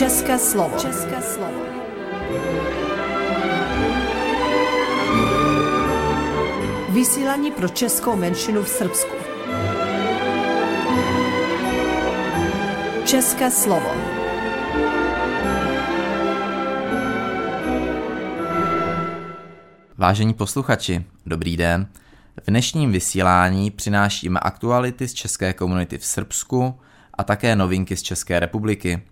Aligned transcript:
České 0.00 0.38
slovo. 0.38 0.78
České 0.78 1.22
slovo. 1.22 1.60
Vysílání 6.88 7.50
pro 7.50 7.68
českou 7.68 8.16
menšinu 8.16 8.62
v 8.62 8.68
Srbsku. 8.68 9.14
České 13.04 13.50
slovo. 13.50 13.90
Vážení 19.98 20.34
posluchači, 20.34 21.04
dobrý 21.26 21.56
den. 21.56 21.88
V 22.42 22.50
dnešním 22.50 22.92
vysílání 22.92 23.70
přinášíme 23.70 24.40
aktuality 24.40 25.08
z 25.08 25.14
české 25.14 25.52
komunity 25.52 25.98
v 25.98 26.04
Srbsku 26.04 26.80
a 27.14 27.24
také 27.24 27.56
novinky 27.56 27.96
z 27.96 28.02
České 28.02 28.40
republiky. 28.40 29.02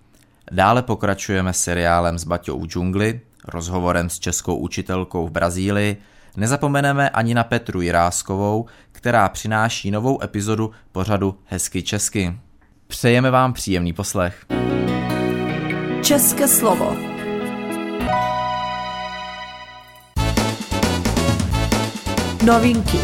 Dále 0.50 0.82
pokračujeme 0.82 1.52
seriálem 1.52 2.18
s 2.18 2.24
Baťou 2.24 2.60
v 2.60 2.66
džungli, 2.66 3.20
rozhovorem 3.48 4.10
s 4.10 4.18
českou 4.18 4.56
učitelkou 4.56 5.26
v 5.26 5.30
Brazílii, 5.30 5.96
nezapomeneme 6.36 7.10
ani 7.10 7.34
na 7.34 7.44
Petru 7.44 7.80
Jiráskovou, 7.80 8.66
která 8.92 9.28
přináší 9.28 9.90
novou 9.90 10.22
epizodu 10.22 10.70
pořadu 10.92 11.38
Hezky 11.44 11.82
česky. 11.82 12.38
Přejeme 12.86 13.30
vám 13.30 13.52
příjemný 13.52 13.92
poslech. 13.92 14.46
České 16.02 16.48
slovo. 16.48 16.96
Novinky. 22.46 22.98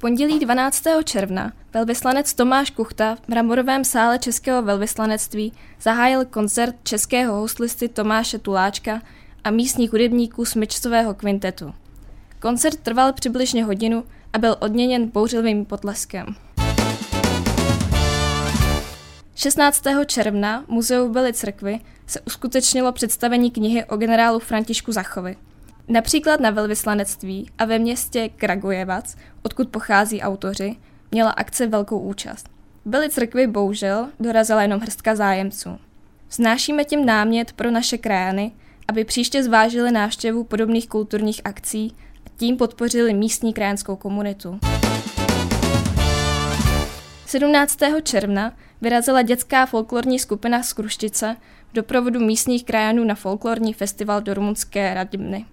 pondělí 0.00 0.38
12. 0.38 0.84
června 1.04 1.52
velvyslanec 1.76 2.34
Tomáš 2.34 2.70
Kuchta 2.70 3.14
v 3.14 3.28
mramorovém 3.28 3.84
sále 3.84 4.18
Českého 4.18 4.62
velvyslanectví 4.62 5.52
zahájil 5.80 6.24
koncert 6.24 6.76
českého 6.82 7.34
houslisty 7.34 7.88
Tomáše 7.88 8.38
Tuláčka 8.38 9.02
a 9.44 9.50
místních 9.50 9.92
hudebníků 9.92 10.44
smyčcového 10.44 11.14
kvintetu. 11.14 11.74
Koncert 12.40 12.76
trval 12.76 13.12
přibližně 13.12 13.64
hodinu 13.64 14.04
a 14.32 14.38
byl 14.38 14.56
odměněn 14.60 15.10
bouřlivým 15.10 15.64
potleskem. 15.64 16.26
16. 19.34 19.84
června 20.06 20.64
Muzeu 20.68 21.08
Byly 21.08 21.32
Crkvy 21.32 21.80
se 22.06 22.20
uskutečnilo 22.20 22.92
představení 22.92 23.50
knihy 23.50 23.84
o 23.84 23.96
generálu 23.96 24.38
Františku 24.38 24.92
Zachovi. 24.92 25.36
Například 25.88 26.40
na 26.40 26.50
velvyslanectví 26.50 27.50
a 27.58 27.64
ve 27.64 27.78
městě 27.78 28.28
Kragujevac, 28.36 29.16
odkud 29.42 29.68
pochází 29.68 30.22
autoři, 30.22 30.76
měla 31.10 31.30
akce 31.30 31.66
velkou 31.66 31.98
účast. 31.98 32.48
Byly 32.84 33.10
Crkvy 33.10 33.46
bohužel 33.46 34.08
dorazila 34.20 34.62
jenom 34.62 34.80
hrstka 34.80 35.16
zájemců. 35.16 35.78
Znášíme 36.30 36.84
tím 36.84 37.06
námět 37.06 37.52
pro 37.52 37.70
naše 37.70 37.98
krajany, 37.98 38.52
aby 38.88 39.04
příště 39.04 39.42
zvážili 39.42 39.92
návštěvu 39.92 40.44
podobných 40.44 40.88
kulturních 40.88 41.40
akcí 41.44 41.94
a 42.26 42.28
tím 42.36 42.56
podpořili 42.56 43.14
místní 43.14 43.52
krajanskou 43.52 43.96
komunitu. 43.96 44.58
17. 47.26 47.78
června 48.02 48.52
vyrazila 48.80 49.22
dětská 49.22 49.66
folklorní 49.66 50.18
skupina 50.18 50.62
z 50.62 50.72
Kruštice 50.72 51.36
v 51.70 51.74
doprovodu 51.74 52.20
místních 52.20 52.64
krajanů 52.64 53.04
na 53.04 53.14
folklorní 53.14 53.74
festival 53.74 54.20
do 54.22 54.34
rumunské 54.34 54.94
Radimny. 54.94 55.44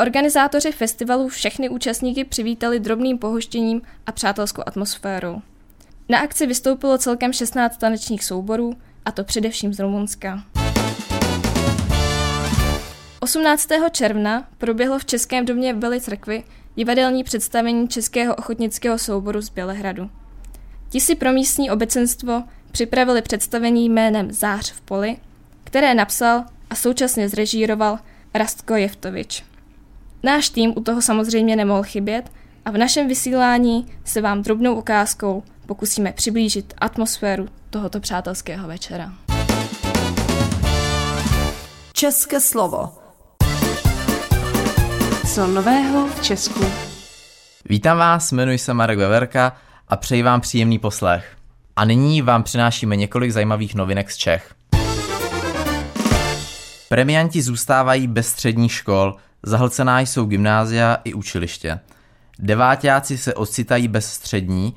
Organizátoři 0.00 0.72
festivalu 0.72 1.28
všechny 1.28 1.68
účastníky 1.68 2.24
přivítali 2.24 2.80
drobným 2.80 3.18
pohoštěním 3.18 3.82
a 4.06 4.12
přátelskou 4.12 4.62
atmosférou. 4.66 5.42
Na 6.08 6.18
akci 6.18 6.46
vystoupilo 6.46 6.98
celkem 6.98 7.32
16 7.32 7.76
tanečních 7.76 8.24
souborů, 8.24 8.72
a 9.04 9.12
to 9.12 9.24
především 9.24 9.74
z 9.74 9.78
Rumunska. 9.78 10.44
18. 13.20 13.68
června 13.90 14.48
proběhlo 14.58 14.98
v 14.98 15.04
Českém 15.04 15.44
domě 15.44 15.74
v 15.74 15.76
Byli 15.76 16.00
Crkvi 16.00 16.44
divadelní 16.74 17.24
představení 17.24 17.88
Českého 17.88 18.34
ochotnického 18.34 18.98
souboru 18.98 19.40
z 19.40 19.50
Bělehradu. 19.50 20.10
Ti 20.88 21.00
si 21.00 21.14
pro 21.14 21.32
místní 21.32 21.70
obecenstvo 21.70 22.44
připravili 22.72 23.22
představení 23.22 23.88
jménem 23.88 24.32
Zář 24.32 24.72
v 24.72 24.80
poli, 24.80 25.16
které 25.64 25.94
napsal 25.94 26.44
a 26.70 26.74
současně 26.74 27.28
zrežíroval 27.28 27.98
Rastko 28.34 28.74
Jevtovič. 28.74 29.49
Náš 30.22 30.50
tým 30.50 30.72
u 30.76 30.80
toho 30.80 31.02
samozřejmě 31.02 31.56
nemohl 31.56 31.82
chybět 31.82 32.32
a 32.64 32.70
v 32.70 32.76
našem 32.76 33.08
vysílání 33.08 33.86
se 34.04 34.20
vám 34.20 34.42
drobnou 34.42 34.74
ukázkou 34.74 35.42
pokusíme 35.66 36.12
přiblížit 36.12 36.74
atmosféru 36.78 37.48
tohoto 37.70 38.00
přátelského 38.00 38.68
večera. 38.68 39.12
České 41.92 42.40
slovo. 42.40 42.92
Co 45.34 45.46
nového 45.46 46.06
v 46.06 46.22
Česku? 46.22 46.64
Vítám 47.68 47.98
vás, 47.98 48.32
jmenuji 48.32 48.58
se 48.58 48.74
Marek 48.74 48.98
Veverka 48.98 49.56
a 49.88 49.96
přeji 49.96 50.22
vám 50.22 50.40
příjemný 50.40 50.78
poslech. 50.78 51.36
A 51.76 51.84
nyní 51.84 52.22
vám 52.22 52.42
přinášíme 52.42 52.96
několik 52.96 53.30
zajímavých 53.30 53.74
novinek 53.74 54.10
z 54.10 54.16
Čech. 54.16 54.54
Premianti 56.88 57.42
zůstávají 57.42 58.06
bez 58.06 58.28
středních 58.28 58.72
škol, 58.72 59.16
zahlcená 59.42 60.00
jsou 60.00 60.24
gymnázia 60.24 60.98
i 61.04 61.14
učiliště. 61.14 61.80
Devátáci 62.38 63.18
se 63.18 63.34
ocitají 63.34 63.88
bez 63.88 64.12
střední, 64.12 64.74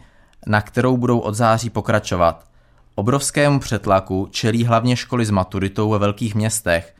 na 0.47 0.62
kterou 0.62 0.97
budou 0.97 1.19
od 1.19 1.35
září 1.35 1.69
pokračovat. 1.69 2.47
Obrovskému 2.96 3.59
přetlaku 3.59 4.28
čelí 4.31 4.66
hlavně 4.66 4.96
školy 4.96 5.25
s 5.25 5.29
maturitou 5.29 5.90
ve 5.90 6.00
velkých 6.00 6.35
městech. 6.35 6.96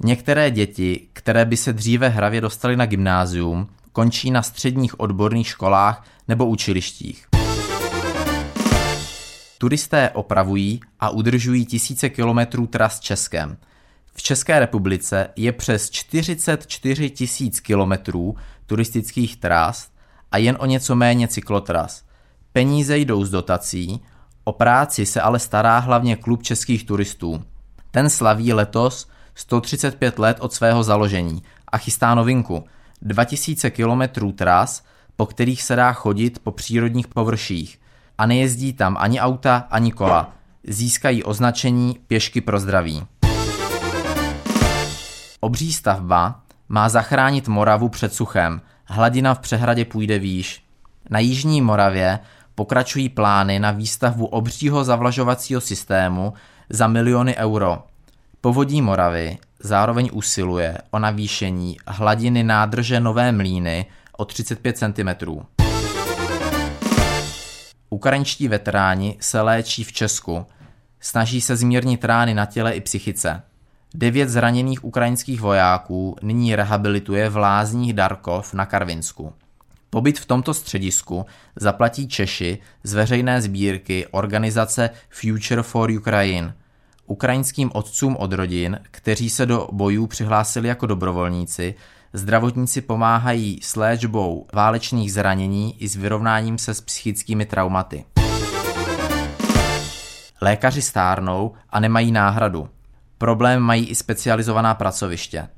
Některé 0.00 0.50
děti, 0.50 1.08
které 1.12 1.44
by 1.44 1.56
se 1.56 1.72
dříve 1.72 2.08
hravě 2.08 2.40
dostaly 2.40 2.76
na 2.76 2.86
gymnázium, 2.86 3.68
končí 3.92 4.30
na 4.30 4.42
středních 4.42 5.00
odborných 5.00 5.48
školách 5.48 6.04
nebo 6.28 6.46
učilištích. 6.46 7.26
Turisté 9.58 10.10
opravují 10.10 10.80
a 11.00 11.10
udržují 11.10 11.66
tisíce 11.66 12.08
kilometrů 12.08 12.66
tras 12.66 13.00
Českem. 13.00 13.56
V 14.14 14.22
České 14.22 14.58
republice 14.58 15.28
je 15.36 15.52
přes 15.52 15.90
44 15.90 17.10
tisíc 17.10 17.60
kilometrů 17.60 18.36
turistických 18.66 19.36
tras 19.36 19.88
a 20.32 20.38
jen 20.38 20.56
o 20.60 20.66
něco 20.66 20.96
méně 20.96 21.28
cyklotras. 21.28 22.04
Peníze 22.52 22.98
jdou 22.98 23.24
z 23.24 23.30
dotací, 23.30 24.00
o 24.44 24.52
práci 24.52 25.06
se 25.06 25.20
ale 25.20 25.38
stará 25.38 25.78
hlavně 25.78 26.16
klub 26.16 26.42
českých 26.42 26.86
turistů. 26.86 27.44
Ten 27.90 28.10
slaví 28.10 28.52
letos 28.52 29.08
135 29.34 30.18
let 30.18 30.36
od 30.40 30.52
svého 30.52 30.82
založení 30.82 31.42
a 31.72 31.78
chystá 31.78 32.14
novinku 32.14 32.64
2000 33.02 33.70
kilometrů 33.70 34.32
tras, 34.32 34.84
po 35.16 35.26
kterých 35.26 35.62
se 35.62 35.76
dá 35.76 35.92
chodit 35.92 36.38
po 36.38 36.52
přírodních 36.52 37.08
površích 37.08 37.80
a 38.18 38.26
nejezdí 38.26 38.72
tam 38.72 38.96
ani 39.00 39.20
auta, 39.20 39.66
ani 39.70 39.92
kola. 39.92 40.32
Získají 40.64 41.24
označení 41.24 41.98
pěšky 42.06 42.40
pro 42.40 42.60
zdraví. 42.60 43.06
Obří 45.40 45.72
stavba 45.72 46.40
má 46.68 46.88
zachránit 46.88 47.48
Moravu 47.48 47.88
před 47.88 48.14
suchem. 48.14 48.60
Hladina 48.84 49.34
v 49.34 49.38
přehradě 49.38 49.84
půjde 49.84 50.18
výš. 50.18 50.64
Na 51.10 51.18
Jižní 51.18 51.60
Moravě 51.60 52.18
pokračují 52.54 53.08
plány 53.08 53.58
na 53.58 53.70
výstavbu 53.70 54.26
obřího 54.26 54.84
zavlažovacího 54.84 55.60
systému 55.60 56.32
za 56.70 56.86
miliony 56.86 57.36
euro. 57.36 57.82
Povodí 58.40 58.82
Moravy 58.82 59.38
zároveň 59.60 60.10
usiluje 60.12 60.78
o 60.90 60.98
navýšení 60.98 61.76
hladiny 61.86 62.42
nádrže 62.42 63.00
Nové 63.00 63.32
Mlíny 63.32 63.86
o 64.16 64.24
35 64.24 64.78
cm. 64.78 65.30
Ukrajinští 67.90 68.48
veteráni 68.48 69.16
se 69.20 69.40
léčí 69.40 69.84
v 69.84 69.92
Česku. 69.92 70.46
Snaží 71.00 71.40
se 71.40 71.56
zmírnit 71.56 72.04
rány 72.04 72.34
na 72.34 72.46
těle 72.46 72.72
i 72.72 72.80
psychice. 72.80 73.42
Devět 73.94 74.28
zraněných 74.28 74.84
ukrajinských 74.84 75.40
vojáků 75.40 76.16
nyní 76.22 76.56
rehabilituje 76.56 77.28
v 77.28 77.36
lázních 77.36 77.92
Darkov 77.92 78.54
na 78.54 78.66
Karvinsku. 78.66 79.32
Pobyt 79.90 80.18
v 80.18 80.26
tomto 80.26 80.54
středisku 80.54 81.26
zaplatí 81.56 82.08
Češi 82.08 82.58
z 82.82 82.94
veřejné 82.94 83.42
sbírky 83.42 84.06
organizace 84.10 84.90
Future 85.08 85.62
for 85.62 85.90
Ukraine. 85.90 86.54
Ukrajinským 87.06 87.70
otcům 87.74 88.16
od 88.16 88.32
rodin, 88.32 88.80
kteří 88.90 89.30
se 89.30 89.46
do 89.46 89.68
bojů 89.72 90.06
přihlásili 90.06 90.68
jako 90.68 90.86
dobrovolníci, 90.86 91.74
zdravotníci 92.12 92.80
pomáhají 92.80 93.60
s 93.62 93.76
léčbou 93.76 94.46
válečných 94.52 95.12
zranění 95.12 95.82
i 95.82 95.88
s 95.88 95.96
vyrovnáním 95.96 96.58
se 96.58 96.74
s 96.74 96.80
psychickými 96.80 97.46
traumaty. 97.46 98.04
Lékaři 100.40 100.82
stárnou 100.82 101.52
a 101.70 101.80
nemají 101.80 102.12
náhradu. 102.12 102.68
Problém 103.20 103.62
mají 103.62 103.86
i 103.86 103.94
specializovaná 103.94 104.74
pracoviště. 104.74 105.48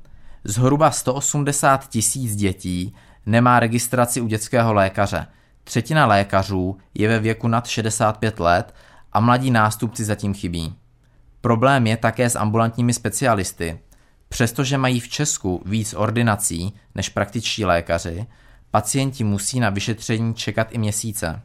Zhruba 0.43 0.91
180 0.91 1.89
tisíc 1.89 2.35
dětí 2.35 2.95
nemá 3.25 3.59
registraci 3.59 4.21
u 4.21 4.27
dětského 4.27 4.73
lékaře. 4.73 5.27
Třetina 5.63 6.05
lékařů 6.05 6.77
je 6.93 7.07
ve 7.07 7.19
věku 7.19 7.47
nad 7.47 7.67
65 7.67 8.39
let 8.39 8.75
a 9.13 9.19
mladí 9.19 9.51
nástupci 9.51 10.05
zatím 10.05 10.33
chybí. 10.33 10.75
Problém 11.41 11.87
je 11.87 11.97
také 11.97 12.29
s 12.29 12.35
ambulantními 12.35 12.93
specialisty. 12.93 13.79
Přestože 14.29 14.77
mají 14.77 14.99
v 14.99 15.09
Česku 15.09 15.63
víc 15.65 15.93
ordinací 15.93 16.73
než 16.95 17.09
praktičtí 17.09 17.65
lékaři, 17.65 18.25
pacienti 18.71 19.23
musí 19.23 19.59
na 19.59 19.69
vyšetření 19.69 20.33
čekat 20.33 20.67
i 20.71 20.77
měsíce. 20.77 21.41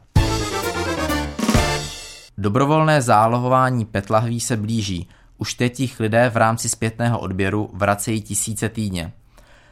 Dobrovolné 2.37 3.01
zálohování 3.01 3.85
PET 3.85 4.09
lahví 4.09 4.39
se 4.39 4.57
blíží. 4.57 5.09
Už 5.41 5.53
teď 5.53 5.79
jich 5.79 5.99
lidé 5.99 6.29
v 6.29 6.37
rámci 6.37 6.69
zpětného 6.69 7.19
odběru 7.19 7.69
vracejí 7.73 8.21
tisíce 8.21 8.69
týdně. 8.69 9.13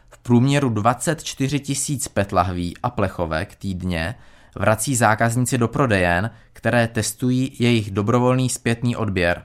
V 0.09 0.17
průměru 0.17 0.69
24 0.69 1.59
tisíc 1.59 2.07
PET 2.07 2.31
lahví 2.31 2.77
a 2.83 2.89
plechovek 2.89 3.55
týdně 3.55 4.15
vrací 4.55 4.95
zákazníci 4.95 5.57
do 5.57 5.67
prodejen, 5.67 6.29
které 6.53 6.87
testují 6.87 7.55
jejich 7.59 7.91
dobrovolný 7.91 8.49
zpětný 8.49 8.95
odběr. 8.95 9.43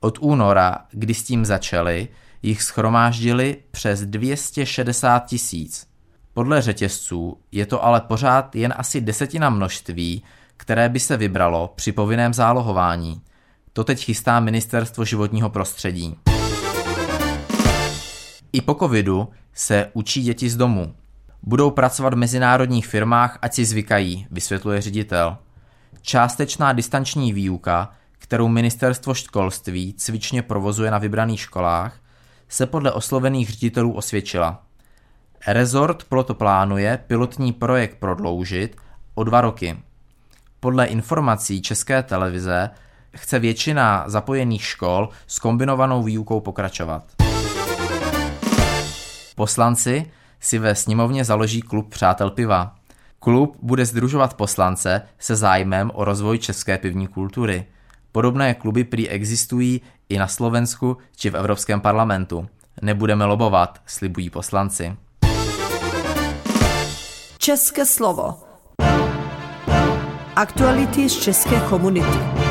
Od 0.00 0.18
února, 0.20 0.78
kdy 0.90 1.14
s 1.14 1.24
tím 1.24 1.44
začali, 1.44 2.08
jich 2.42 2.62
schromáždili 2.62 3.56
přes 3.70 4.00
260 4.00 5.26
tisíc. 5.26 5.86
Podle 6.34 6.62
řetězců 6.62 7.38
je 7.52 7.66
to 7.66 7.84
ale 7.84 8.00
pořád 8.00 8.56
jen 8.56 8.74
asi 8.76 9.00
desetina 9.00 9.50
množství, 9.50 10.24
které 10.56 10.88
by 10.88 11.00
se 11.00 11.16
vybralo 11.16 11.72
při 11.76 11.92
povinném 11.92 12.34
zálohování. 12.34 13.22
To 13.72 13.84
teď 13.84 14.04
chystá 14.04 14.40
Ministerstvo 14.40 15.04
životního 15.04 15.50
prostředí. 15.50 16.16
I 18.52 18.60
po 18.60 18.74
covidu 18.74 19.28
se 19.54 19.90
učí 19.92 20.22
děti 20.22 20.50
z 20.50 20.56
domu. 20.56 20.94
Budou 21.42 21.70
pracovat 21.70 22.14
v 22.14 22.16
mezinárodních 22.16 22.86
firmách, 22.86 23.38
ať 23.42 23.54
si 23.54 23.64
zvykají, 23.64 24.26
vysvětluje 24.30 24.80
ředitel. 24.80 25.36
Částečná 26.02 26.72
distanční 26.72 27.32
výuka, 27.32 27.90
kterou 28.18 28.48
ministerstvo 28.48 29.14
školství 29.14 29.94
cvičně 29.94 30.42
provozuje 30.42 30.90
na 30.90 30.98
vybraných 30.98 31.40
školách, 31.40 32.00
se 32.48 32.66
podle 32.66 32.92
oslovených 32.92 33.50
ředitelů 33.50 33.92
osvědčila. 33.92 34.62
Rezort 35.46 36.04
proto 36.04 36.34
plánuje 36.34 36.98
pilotní 37.06 37.52
projekt 37.52 37.96
prodloužit 37.98 38.76
o 39.14 39.24
dva 39.24 39.40
roky. 39.40 39.76
Podle 40.60 40.86
informací 40.86 41.62
České 41.62 42.02
televize 42.02 42.70
chce 43.16 43.38
většina 43.38 44.04
zapojených 44.06 44.64
škol 44.64 45.08
s 45.26 45.38
kombinovanou 45.38 46.02
výukou 46.02 46.40
pokračovat. 46.40 47.04
Poslanci 49.34 50.10
si 50.40 50.58
ve 50.58 50.74
sněmovně 50.74 51.24
založí 51.24 51.62
klub 51.62 51.90
Přátel 51.90 52.30
piva. 52.30 52.74
Klub 53.20 53.56
bude 53.62 53.86
združovat 53.86 54.34
poslance 54.34 55.02
se 55.18 55.36
zájmem 55.36 55.90
o 55.94 56.04
rozvoj 56.04 56.38
české 56.38 56.78
pivní 56.78 57.06
kultury. 57.06 57.66
Podobné 58.12 58.54
kluby 58.54 58.84
prý 58.84 59.08
existují 59.08 59.80
i 60.08 60.18
na 60.18 60.28
Slovensku 60.28 60.96
či 61.16 61.30
v 61.30 61.34
Evropském 61.34 61.80
parlamentu. 61.80 62.48
Nebudeme 62.82 63.24
lobovat, 63.24 63.80
slibují 63.86 64.30
poslanci. 64.30 64.96
České 67.38 67.86
slovo. 67.86 68.34
Aktuality 70.36 71.08
z 71.08 71.20
české 71.20 71.60
komunity. 71.60 72.49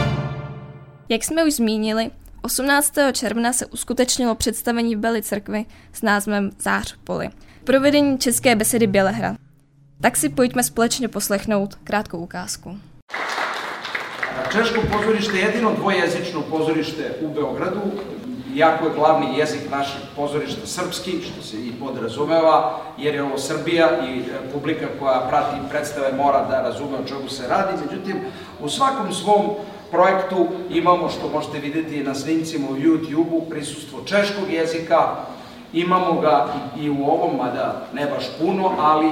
Jak 1.12 1.24
jsme 1.24 1.46
už 1.46 1.54
zmínili, 1.54 2.12
18. 2.42 2.94
června 3.14 3.54
se 3.54 3.66
uskutečnilo 3.66 4.36
představení 4.36 4.96
v 4.96 5.00
Beli 5.00 5.22
církvi 5.22 5.66
s 5.94 6.02
názvem 6.02 6.52
Zář 6.60 6.96
poli. 7.04 7.30
Provedení 7.64 8.18
české 8.18 8.56
besedy 8.56 8.88
Bělehrad. 8.88 9.36
Tak 10.02 10.18
si 10.18 10.30
pojďme 10.30 10.64
společně 10.64 11.08
poslechnout 11.08 11.76
krátkou 11.84 12.18
ukázku. 12.18 12.78
Češko 14.52 14.82
pozorište 14.98 15.38
je 15.38 15.46
jedino 15.46 15.76
dvojezično 15.76 16.42
pozorište 16.42 17.12
u 17.22 17.34
Beogradu, 17.34 17.82
jako 18.54 18.86
je 18.86 18.94
glavni 18.94 19.38
jezik 19.38 19.70
našeg 19.72 20.02
pozorišta 20.16 20.68
srpski, 20.68 21.22
što 21.22 21.42
se 21.42 21.58
i 21.58 21.72
podrazumeva, 21.80 22.80
jer 22.98 23.16
je 23.16 23.24
ovo 23.24 23.38
Srbija 23.38 23.90
i 24.08 24.20
e, 24.20 24.52
publika 24.54 24.86
koja 25.00 25.28
prati 25.30 25.70
predstave 25.70 26.14
mora 26.18 26.46
da 26.46 26.62
razume 26.62 26.98
o 26.98 27.08
čemu 27.08 27.30
se 27.30 27.48
radi. 27.48 27.74
Međutim, 27.86 28.22
u 28.62 28.70
svakom 28.70 29.14
svom 29.14 29.56
projektu 29.92 30.48
imamo, 30.70 31.10
što 31.10 31.30
možete 31.30 31.60
vidjeti 31.60 32.04
na 32.04 32.16
snimcima 32.16 32.68
u 32.70 32.76
YouTube-u, 32.76 33.50
prisustvo 33.50 34.00
češkog 34.06 34.52
jezika, 34.52 35.16
imamo 35.74 36.22
ga 36.22 36.54
i 36.80 36.90
u 36.90 37.04
ovom, 37.04 37.38
mada 37.38 37.88
ne 37.94 38.06
baš 38.06 38.26
puno, 38.40 38.72
ali 38.80 39.10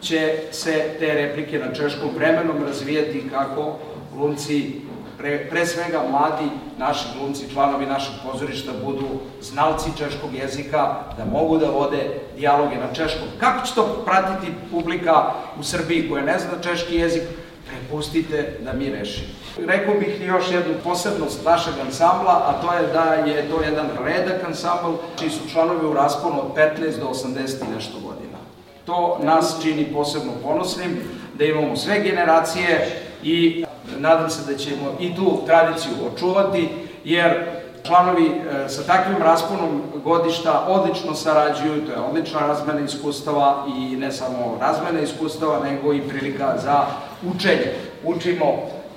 će 0.00 0.38
se 0.50 0.84
te 0.98 1.14
replike 1.14 1.58
na 1.58 1.74
češkom 1.74 2.10
vremenom 2.16 2.64
razvijati 2.66 3.28
kako 3.30 3.76
glumci 4.14 4.80
pre, 5.18 5.48
pre 5.50 5.66
svega 5.66 6.00
mladi 6.10 6.48
naši 6.78 7.04
glumci, 7.18 7.52
članovi 7.52 7.86
našeg 7.86 8.14
pozorišta 8.24 8.72
budu 8.84 9.06
znalci 9.40 9.90
češkog 9.98 10.34
jezika, 10.34 10.94
da 11.16 11.24
mogu 11.24 11.58
da 11.58 11.70
vode 11.70 12.20
dijaloge 12.36 12.76
na 12.76 12.94
češkom. 12.94 13.28
Kako 13.38 13.66
će 13.66 13.74
to 13.74 14.02
pratiti 14.04 14.52
publika 14.70 15.32
u 15.58 15.62
Srbiji 15.62 16.08
koja 16.08 16.24
ne 16.24 16.38
zna 16.38 16.62
češki 16.62 16.94
jezik? 16.94 17.22
Prepustite 17.68 18.58
da 18.60 18.72
mi 18.72 18.90
rešimo. 18.90 19.39
Rekao 19.66 19.94
bih 19.94 20.20
još 20.26 20.50
jednu 20.50 20.74
posebnost 20.84 21.44
našeg 21.44 21.74
ansambla, 21.86 22.32
a 22.32 22.60
to 22.62 22.72
je 22.72 22.92
da 22.92 23.30
je 23.30 23.50
to 23.50 23.62
jedan 23.62 23.86
redak 24.04 24.44
ansambl, 24.46 24.96
čiji 25.18 25.30
su 25.30 25.48
članovi 25.52 25.86
u 25.86 25.92
rasponu 25.92 26.40
od 26.40 26.56
15 26.56 27.00
do 27.00 27.06
80 27.06 27.28
i 27.38 27.74
nešto 27.74 27.98
godina. 28.04 28.38
To 28.84 29.18
nas 29.22 29.62
čini 29.62 29.84
posebno 29.84 30.32
ponosnim, 30.42 31.00
da 31.34 31.44
imamo 31.44 31.76
sve 31.76 32.00
generacije 32.00 32.88
i 33.22 33.64
nadam 33.98 34.30
se 34.30 34.52
da 34.52 34.58
ćemo 34.58 34.92
i 35.00 35.14
tu 35.14 35.42
tradiciju 35.46 35.92
očuvati, 36.14 36.68
jer 37.04 37.44
članovi 37.86 38.26
e, 38.26 38.68
sa 38.68 38.82
takvim 38.82 39.16
rasponom 39.22 39.82
godišta 40.04 40.66
odlično 40.68 41.14
sarađuju, 41.14 41.86
to 41.86 41.92
je 41.92 41.98
odlična 41.98 42.40
razmena 42.40 42.80
iskustava 42.80 43.66
i 43.78 43.96
ne 43.96 44.12
samo 44.12 44.58
razmena 44.60 45.00
iskustava, 45.00 45.60
nego 45.64 45.92
i 45.92 46.08
prilika 46.08 46.54
za 46.58 46.86
učenje. 47.34 47.72
Učimo 48.04 48.46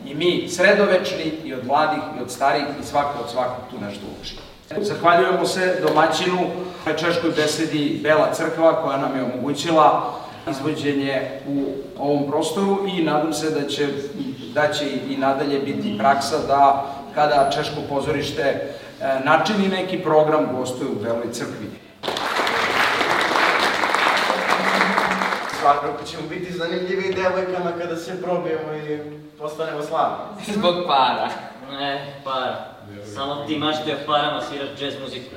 i 0.06 0.16
mi 0.16 0.50
sredovečni, 0.50 1.34
i 1.44 1.54
od 1.54 1.66
mladih, 1.68 2.04
i 2.20 2.22
od 2.22 2.32
starih, 2.32 2.64
i 2.82 2.86
svako 2.86 3.24
od 3.24 3.32
svakog 3.32 3.64
tu 3.72 3.86
nešto 3.86 4.02
uči. 4.22 4.36
Zahvaljujemo 4.82 5.46
se 5.46 5.80
domaćinu 5.88 6.40
na 6.86 6.94
češkoj 6.94 7.32
besedi 7.36 8.00
Bela 8.04 8.34
crkva 8.34 8.84
koja 8.84 8.98
nam 8.98 9.16
je 9.16 9.24
omogućila 9.24 10.14
izvođenje 10.50 11.22
u 11.48 11.66
ovom 12.00 12.32
prostoru 12.32 12.88
i 12.88 13.04
nadam 13.04 13.34
se 13.34 13.50
da 13.50 13.68
će, 13.68 13.88
da 14.54 14.74
će 14.74 14.86
i 15.10 15.18
nadalje 15.18 15.60
biti 15.60 15.98
praksa 15.98 16.38
da 16.48 16.86
kada 17.16 17.50
Češko 17.56 17.82
pozorište 17.90 18.42
e, 18.42 19.20
načini 19.26 19.68
neki 19.68 19.98
program 19.98 20.48
gostuje 20.58 20.90
u 20.92 21.04
Beloj 21.04 21.32
crkvi. 21.32 21.83
Svakako 25.64 26.04
ćemo 26.12 26.24
biti 26.30 26.54
zanimljivi 26.54 27.14
devojkama 27.14 27.72
kada 27.80 27.96
se 27.96 28.22
probijemo 28.22 28.74
i 28.74 29.00
postanemo 29.40 29.82
slavni. 29.84 30.18
Zbog 30.48 30.76
para. 30.88 31.30
Ne, 31.80 32.22
para. 32.24 32.56
Samo 33.16 33.46
ti 33.48 33.58
mašte 33.58 33.96
o 33.96 34.06
parama 34.08 34.42
sviraš 34.42 34.70
jazz 34.80 34.94
muziku. 35.02 35.30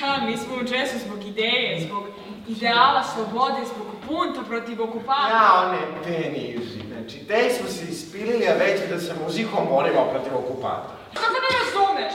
Da, 0.00 0.26
mi 0.26 0.36
smo 0.36 0.54
u 0.54 0.64
džesu 0.64 0.96
zbog 1.06 1.20
ideje, 1.32 1.80
zbog 1.86 2.04
ideala 2.48 3.02
slobode, 3.12 3.60
zbog 3.72 3.86
punta 4.06 4.40
protiv 4.50 4.82
okupatora. 4.82 5.36
Ja, 5.36 5.50
one 5.64 5.82
peniži. 6.04 6.80
Znači, 6.92 7.16
te 7.28 7.40
smo 7.56 7.68
se 7.76 7.84
ispilili, 7.94 8.44
a 8.48 8.54
već 8.64 8.76
da 8.92 8.98
se 9.00 9.12
muzikom 9.24 9.62
borimo 9.70 10.02
protiv 10.12 10.32
okupatora. 10.42 10.96
Kako 11.22 11.36
ne 11.44 11.50
razumeš? 11.60 12.14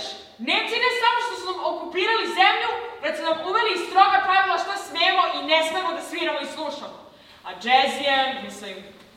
Nemci 0.50 0.76
ne 0.86 0.92
samo 1.02 1.18
što 1.24 1.34
su 1.40 1.46
nam 1.50 1.60
okupirali 1.72 2.34
zemlju, 2.40 2.72
već 3.04 3.14
su 3.18 3.24
nam 3.30 3.38
uveli 3.50 3.72
i 3.74 3.84
stroga 3.88 4.18
pravila 4.28 4.58
šta 4.64 4.76
smemo 4.88 5.24
i 5.38 5.40
ne 5.52 5.60
smemo 5.70 5.90
da 5.98 6.02
sviramo 6.10 6.40
i 6.42 6.54
slušamo. 6.56 7.05
A 7.46 7.50
džez 7.62 7.94
je, 8.06 8.44
mislim, 8.44 8.74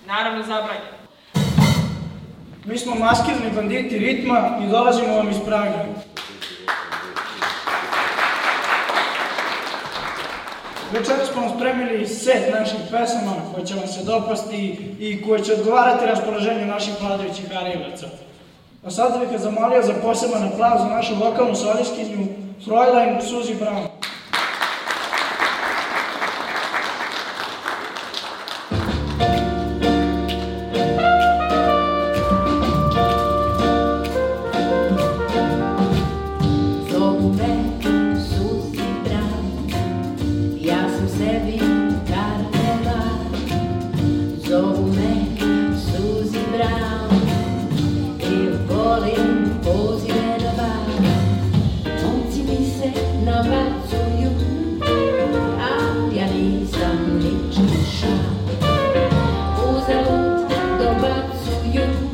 naravno 0.06 0.42
zabranjen. 0.42 0.94
Mi 2.64 2.78
smo 2.78 2.94
maskirni 2.94 3.50
banditi 3.54 3.99
ritma 3.99 4.58
i 4.62 4.70
dolazimo 4.70 5.16
vam 5.16 5.30
iz 5.30 5.37
Praga. 5.47 5.85
Večera 10.92 11.25
smo 11.32 11.42
vam 11.42 11.50
spremili 11.56 12.06
set 12.06 12.54
naših 12.54 12.80
pesama 12.90 13.32
koje 13.54 13.66
će 13.66 13.75
vam 13.75 13.87
se 13.87 14.04
dopasti 14.04 14.78
i 15.00 15.23
koje 15.23 15.44
će 15.44 15.52
odgovarati 15.52 16.06
raspoloženju 16.06 16.66
naših 16.66 16.94
vladajućih 17.00 17.56
arijevaca. 17.56 18.06
A 18.85 18.90
sad 18.90 19.20
bih 19.20 19.30
ga 19.30 19.38
zamolio 19.38 19.82
za 19.82 19.94
poseban 20.02 20.42
aplauz 20.42 20.80
za 20.80 20.88
našu 20.88 21.14
lokalnu 21.25 21.54
soliskinju 21.54 22.26
Freulein 22.64 23.20
Suzy 23.20 23.54
Brown. 23.61 23.98
you. 61.75 62.07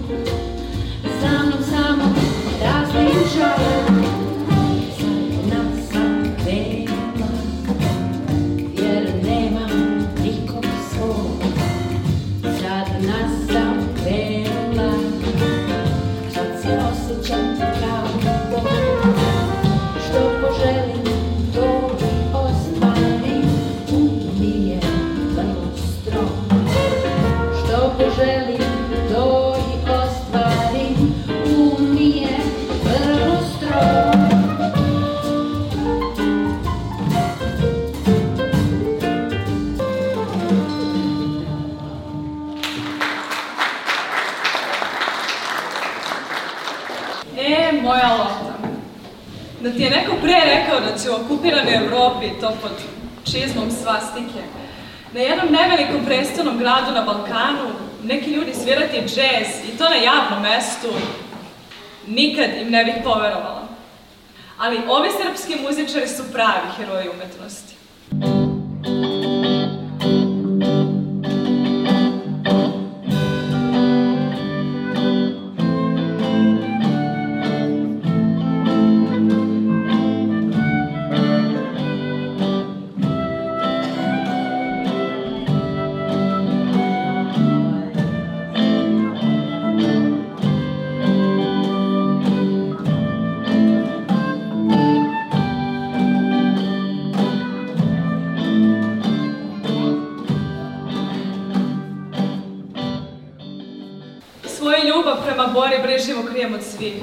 Nevelikom 55.69 56.05
prestolnom 56.07 56.59
gradu 56.59 56.93
na 56.93 57.03
Balkanu 57.03 57.69
neki 58.05 58.31
ljudi 58.31 58.55
svirati 58.55 59.01
džez 59.01 59.49
i 59.69 59.79
to 59.79 59.85
na 59.85 59.97
javnom 59.97 60.43
mestu, 60.43 60.89
nikad 62.07 62.51
im 62.61 62.71
ne 62.71 62.85
bih 62.85 62.95
poverovala. 63.05 63.69
Ali 64.59 64.81
ovi 64.89 65.09
srpski 65.23 65.63
muzičari 65.63 66.09
su 66.09 66.33
pravi 66.33 66.69
heroji 66.77 67.09
umetnosti. 67.09 67.74
Krijem 106.45 106.55
od 106.55 106.65
svih. 106.77 106.95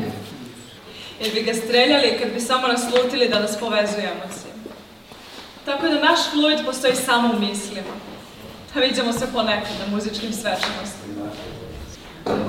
Jer 1.22 1.34
bi 1.34 1.42
ga 1.44 1.54
streljali 1.54 2.18
kad 2.22 2.34
bi 2.34 2.40
samo 2.40 2.68
nas 2.68 2.82
lutili 2.94 3.30
da 3.30 3.40
nas 3.40 3.60
povezuje 3.60 4.12
emocije. 4.16 4.54
Tako 5.66 5.88
da 5.88 6.08
naš 6.10 6.20
fluid 6.32 6.66
postoji 6.66 6.96
samo 6.96 7.34
u 7.34 7.40
mislima. 7.40 7.94
A 8.76 8.80
vidimo 8.80 9.14
se 9.14 9.28
ponekad 9.34 9.76
na 9.80 9.96
muzičkim 9.96 10.34
svečanostima. 10.34 11.26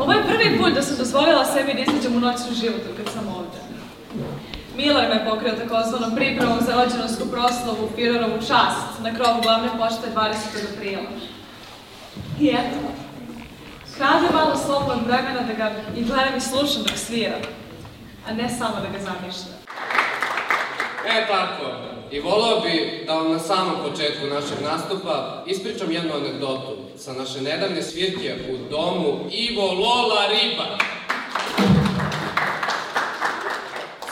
Ovo 0.01 0.13
je 0.13 0.27
prvi 0.29 0.59
put 0.59 0.75
da 0.75 0.83
sam 0.83 0.97
dozvolila 0.97 1.45
sebi 1.45 1.75
da 1.75 1.81
izađem 1.81 2.17
u 2.17 2.21
noćnu 2.21 2.55
životu 2.61 2.89
kad 2.97 3.13
sam 3.13 3.29
ovde. 3.29 3.59
Milan 4.77 5.09
me 5.09 5.25
pokrio 5.31 5.53
takozvanom 5.53 6.15
pripremom 6.17 6.59
za 6.61 6.73
rođendansku 6.75 7.25
proslavu 7.31 7.85
u 7.85 7.97
Firerovu 7.97 8.39
čast 8.39 8.93
na 9.03 9.15
krovu 9.15 9.43
glavne 9.43 9.69
pošte 9.79 10.07
20. 10.15 10.35
aprila. 10.77 11.11
I 12.41 12.49
eto, 12.49 13.02
Krade 13.97 14.27
malo 14.35 14.57
slobodnog 14.67 15.07
vremena 15.07 15.41
da 15.41 15.53
ga 15.53 15.73
i 15.97 16.05
gledam 16.05 16.37
i 16.37 16.41
slušam 16.41 16.83
dok 16.83 16.97
svira, 16.97 17.37
a 18.29 18.33
ne 18.33 18.49
samo 18.59 18.75
da 18.75 18.99
ga 18.99 19.05
zamišljam. 19.05 19.63
E 21.07 21.27
tako, 21.27 21.65
i 22.11 22.21
volao 22.21 22.61
bi 22.61 23.05
da 23.07 23.15
vam 23.15 23.33
na 23.33 23.39
samom 23.39 23.75
početku 23.91 24.27
našeg 24.27 24.59
nastupa 24.63 25.45
ispričam 25.47 25.93
jednu 25.93 26.15
anegdotu 26.15 26.77
sa 26.99 27.13
naše 27.13 27.41
nedavne 27.41 27.83
svirke 27.83 28.35
u 28.51 28.71
domu 28.71 29.21
Ivo 29.31 29.73
Lola 29.73 30.27
Riba. 30.29 30.79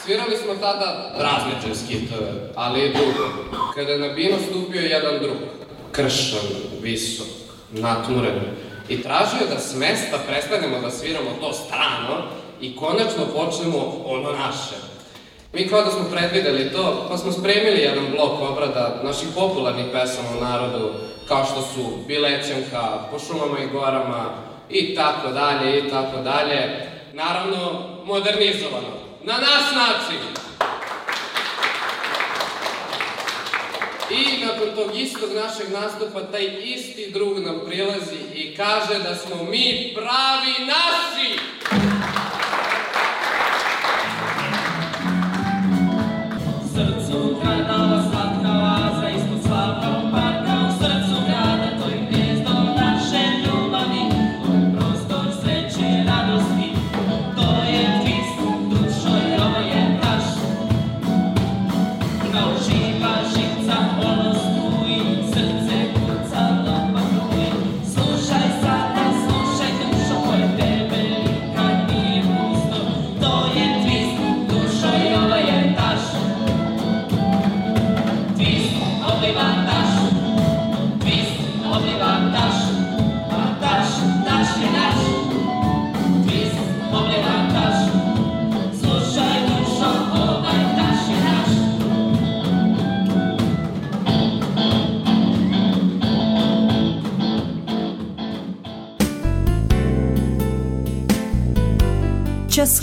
Svirali 0.05 0.37
smo 0.37 0.55
tada 0.55 1.13
razne 1.19 1.53
jazz 1.69 1.89
hitove, 1.89 2.33
ali 2.57 2.81
i 2.81 2.93
dugo. 2.93 3.29
Kada 3.75 3.93
je 3.93 3.99
na 3.99 4.09
binu 4.09 4.37
stupio 4.49 4.81
jedan 4.81 5.19
drug, 5.19 5.37
kršan, 5.93 6.49
visok, 6.83 7.27
natmuren, 7.71 8.41
i 8.91 9.03
tražio 9.03 9.47
da 9.55 9.61
s 9.61 9.75
mesta 9.75 10.19
prestanemo 10.29 10.81
da 10.81 10.91
sviramo 10.91 11.31
to 11.41 11.53
strano 11.53 12.15
i 12.61 12.77
konačno 12.77 13.25
počnemo 13.37 14.05
ono 14.07 14.33
naše. 14.33 14.77
Mi 15.53 15.69
kao 15.69 15.85
da 15.85 15.91
smo 15.91 16.05
predvideli 16.11 16.73
to, 16.73 17.07
pa 17.11 17.19
smo 17.19 17.33
spremili 17.33 17.81
jedan 17.81 18.05
blok 18.11 18.51
obrada 18.51 19.01
naših 19.05 19.29
popularnih 19.35 19.87
pesama 19.93 20.29
u 20.39 20.45
narodu, 20.45 20.91
kao 21.29 21.45
što 21.45 21.63
su 21.63 21.99
Bilećanka, 22.07 22.99
Po 23.11 23.19
šumama 23.19 23.59
i 23.59 23.73
gorama, 23.73 24.25
i 24.71 24.95
tako 24.95 25.29
dalje, 25.29 25.79
i 25.79 25.91
tako 25.91 26.23
dalje. 26.23 26.87
Naravno, 27.13 27.83
modernizovano. 28.05 28.93
Na 29.25 29.33
naš 29.33 29.75
način! 29.75 30.50
I 34.11 34.45
nakon 34.47 34.75
tog 34.75 34.97
istog 34.97 35.31
našeg 35.35 35.73
nastupa, 35.73 36.21
taj 36.21 36.45
isti 36.65 37.11
drug 37.11 37.39
nam 37.39 37.61
prilazi 37.67 38.19
i 38.35 38.57
kaže 38.57 38.99
da 39.03 39.15
smo 39.15 39.45
mi 39.45 39.93
pravi 39.95 40.55
naši! 40.67 41.39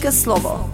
České 0.07 0.23
slovo. 0.23 0.69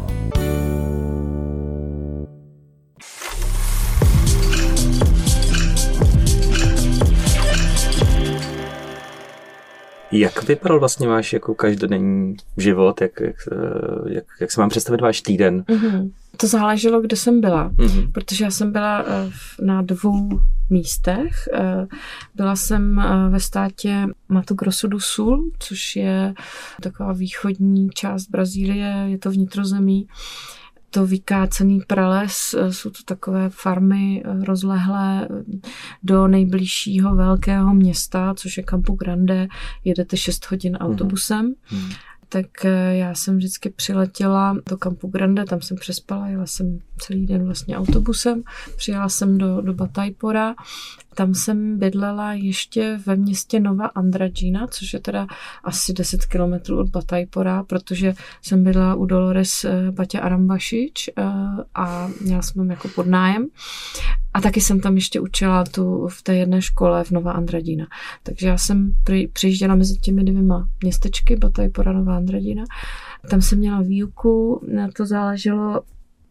Jak 10.12 10.44
vypadal 10.48 10.80
vlastně 10.80 11.08
váš 11.08 11.34
jako 11.34 11.56
každodenní 11.56 12.36
život? 12.58 13.02
Jak, 13.02 13.20
jak, 13.22 13.36
eh, 13.52 14.14
jak, 14.14 14.24
jak 14.42 14.52
se 14.52 14.62
mám 14.62 14.70
představit 14.70 15.02
váš 15.02 15.22
týden? 15.22 15.62
Mm-hmm. 15.62 16.12
To 16.38 16.48
záleželo, 16.48 17.02
kde 17.02 17.16
jsem 17.16 17.42
byla, 17.42 17.72
Mhm. 17.78 18.12
protože 18.12 18.44
já 18.44 18.52
jsem 18.52 18.72
byla 18.72 19.04
eh, 19.08 19.32
na 19.62 19.82
dvou 19.82 20.30
místech. 20.70 21.50
Eh, 21.54 21.88
Byla 22.36 22.56
jsem 22.56 23.00
eh, 23.00 23.30
ve 23.30 23.40
státě 23.40 24.08
Mato 24.30 24.54
Grosso 24.54 24.88
do 24.88 25.00
Sul, 25.00 25.52
což 25.60 25.96
je 25.96 26.34
taková 26.82 27.14
východní 27.14 27.90
část 27.90 28.28
Brazílie, 28.28 29.06
je 29.08 29.18
to 29.18 29.32
vnitrozemí. 29.32 30.08
To 30.90 31.06
vykácený 31.06 31.80
prales, 31.88 32.54
eh, 32.54 32.74
jsou 32.74 32.90
to 32.90 33.00
takové 33.06 33.50
farmy 33.50 34.24
eh, 34.26 34.46
rozlehlé 34.46 35.28
eh, 35.32 35.44
do 36.04 36.28
nejbližšího 36.28 37.16
velkého 37.16 37.74
města, 37.74 38.34
což 38.38 38.58
je 38.58 38.64
Campo 38.64 38.94
Grande. 38.94 39.48
Jedete 39.84 40.18
6 40.18 40.52
hodin 40.52 40.76
autobusem. 40.76 41.54
Tak 42.34 42.66
eh, 42.66 42.96
já 42.96 43.16
jsem 43.16 43.38
vždycky 43.38 43.70
přiletěla 43.70 44.58
do 44.70 44.78
Campo 44.78 45.08
Grande, 45.08 45.46
tam 45.46 45.62
jsem 45.62 45.78
přespala, 45.78 46.28
jela 46.28 46.46
jsem 46.46 46.80
celý 46.98 47.26
den 47.26 47.46
vlastně 47.46 47.78
autobusem, 47.78 48.44
přijela 48.76 49.10
jsem 49.10 49.38
do, 49.38 49.62
do 49.62 49.74
Batajpora, 49.74 50.56
tam 51.14 51.34
jsem 51.34 51.80
bydlela 51.80 52.34
ještě 52.34 53.00
ve 53.06 53.16
městě 53.16 53.60
Nova 53.60 53.86
Andradžina, 53.86 54.68
což 54.68 54.94
je 54.94 55.00
teda 55.00 55.28
asi 55.64 55.94
10 55.94 56.26
kilometrů 56.26 56.80
od 56.80 56.90
Batajpora, 56.90 57.64
protože 57.64 58.14
jsem 58.42 58.64
bydlela 58.64 58.96
u 58.96 59.06
Dolores 59.06 59.64
eh, 59.64 59.92
Batě 59.92 60.20
Arambašič 60.20 61.08
eh, 61.08 61.24
a 61.76 62.10
měla 62.22 62.42
jsem 62.42 62.54
tam 62.54 62.70
jako 62.70 62.88
podnájem. 62.88 63.48
A 64.34 64.42
taky 64.42 64.62
jsem 64.62 64.80
tam 64.80 64.96
ještě 64.96 65.20
učila 65.20 65.64
tu 65.64 66.08
v 66.08 66.22
té 66.22 66.36
jedné 66.36 66.62
škole 66.62 67.04
v 67.04 67.12
Nova 67.12 67.32
Andradina. 67.32 67.88
Takže 68.24 68.48
já 68.48 68.58
jsem 68.58 68.96
přijížděla 69.34 69.76
mezi 69.76 69.98
těmi 69.98 70.24
dvěma 70.24 70.70
městečky, 70.84 71.36
Batajpora 71.36 71.94
Nová 71.94 72.16
Andradina. 72.16 72.64
Tam 73.30 73.42
jsem 73.42 73.60
měla 73.60 73.82
výuku, 73.82 74.62
na 74.74 74.88
to 74.96 75.06
záleželo 75.06 75.82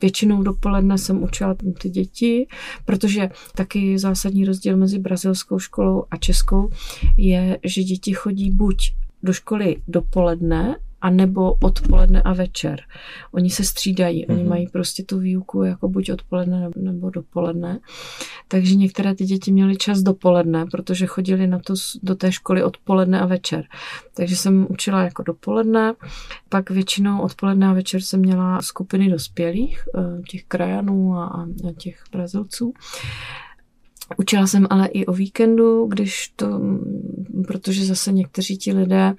Většinou 0.03 0.43
dopoledne 0.43 0.99
jsem 0.99 1.23
učila 1.23 1.57
ty 1.81 1.91
děti, 1.91 2.47
protože 2.85 3.31
taky 3.55 3.99
zásadní 3.99 4.45
rozdíl 4.45 4.77
mezi 4.77 4.99
brazilskou 4.99 5.59
školou 5.59 6.05
a 6.11 6.17
českou 6.17 6.71
je, 7.17 7.59
že 7.65 7.83
děti 7.83 8.13
chodí 8.13 8.51
buď 8.51 8.93
do 9.23 9.33
školy 9.33 9.77
dopoledne 9.89 10.77
a 11.03 11.11
nebo 11.11 11.53
odpoledne 11.53 12.23
a 12.23 12.33
večer. 12.33 12.81
Oni 13.33 13.51
se 13.51 13.65
střídají, 13.65 14.27
oni 14.27 14.41
Mhm. 14.41 14.49
mají 14.49 14.69
prostě 14.69 15.03
tu 15.03 15.19
výuku 15.19 15.63
jako 15.63 15.89
buď 15.89 16.11
odpoledne 16.11 16.69
nebo 16.77 17.11
dopoledne. 17.11 17.79
Takže 18.49 18.75
některé 18.75 19.15
ty 19.15 19.25
děti 19.25 19.53
měly 19.53 19.77
čas 19.77 19.99
dopoledne, 19.99 20.67
protože 20.67 21.07
chodili 21.07 21.47
na 21.47 21.59
to, 21.59 21.75
do 22.03 22.15
té 22.15 22.33
školy 22.33 22.63
odpoledne 22.65 23.21
a 23.21 23.27
večer. 23.27 23.65
Takže 24.15 24.37
jsem 24.37 24.67
učila 24.71 25.03
jako 25.03 25.23
dopoledne, 25.23 25.95
pak 26.49 26.71
většinou 26.71 27.21
odpoledne 27.21 27.67
a 27.69 27.73
večer 27.73 28.01
jsem 28.01 28.21
měla 28.21 28.63
skupiny 28.63 29.11
dospělých, 29.11 29.79
eh, 29.99 30.23
těch 30.29 30.45
krajanů 30.45 31.15
a, 31.17 31.25
a 31.69 31.73
těch 31.79 32.03
Brazilců. 32.13 32.73
Učila 34.17 34.47
jsem 34.47 34.67
ale 34.71 34.87
i 34.87 35.07
o 35.07 35.13
víkendu, 35.13 35.87
když 35.87 36.33
to, 36.37 36.61
protože 37.47 37.85
zase 37.85 38.13
někteří 38.13 38.59
ti 38.59 38.73
lidé 38.73 39.15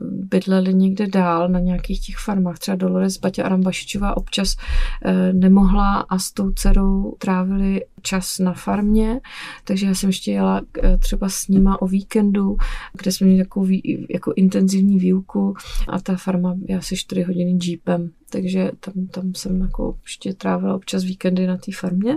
bydleli 0.00 0.74
někde 0.74 1.06
dál 1.06 1.48
na 1.48 1.60
nějakých 1.60 2.06
těch 2.06 2.16
farmách, 2.16 2.58
třeba 2.58 2.76
Dolores 2.76 3.18
Baťa 3.18 3.44
Arambašičová 3.44 4.16
občas 4.16 4.56
eh, 5.04 5.32
nemohla 5.32 5.96
a 5.96 6.18
s 6.18 6.32
tou 6.32 6.50
dcerou 6.50 7.14
trávili 7.18 7.84
čas 8.02 8.38
na 8.38 8.52
farmě, 8.52 9.20
takže 9.64 9.86
já 9.86 9.94
jsem 9.94 10.08
ještě 10.08 10.32
jela 10.32 10.62
eh, 10.82 10.98
třeba 10.98 11.28
s 11.28 11.48
nima 11.48 11.82
o 11.82 11.86
víkendu, 11.86 12.56
kde 12.92 13.12
jsme 13.12 13.26
měli 13.26 13.42
takovou 13.44 13.66
jako 14.10 14.32
intenzivní 14.36 14.98
výuku 14.98 15.54
a 15.88 16.00
ta 16.00 16.16
farma 16.16 16.56
je 16.68 16.78
asi 16.78 16.96
4 16.96 17.22
hodiny 17.22 17.58
jeepem, 17.62 18.10
takže 18.30 18.70
tam, 18.80 19.06
tam 19.06 19.34
jsem 19.34 19.60
jako 19.60 19.94
ještě 20.02 20.34
trávila 20.34 20.74
občas 20.74 21.04
víkendy 21.04 21.46
na 21.46 21.56
té 21.56 21.72
farmě, 21.78 22.16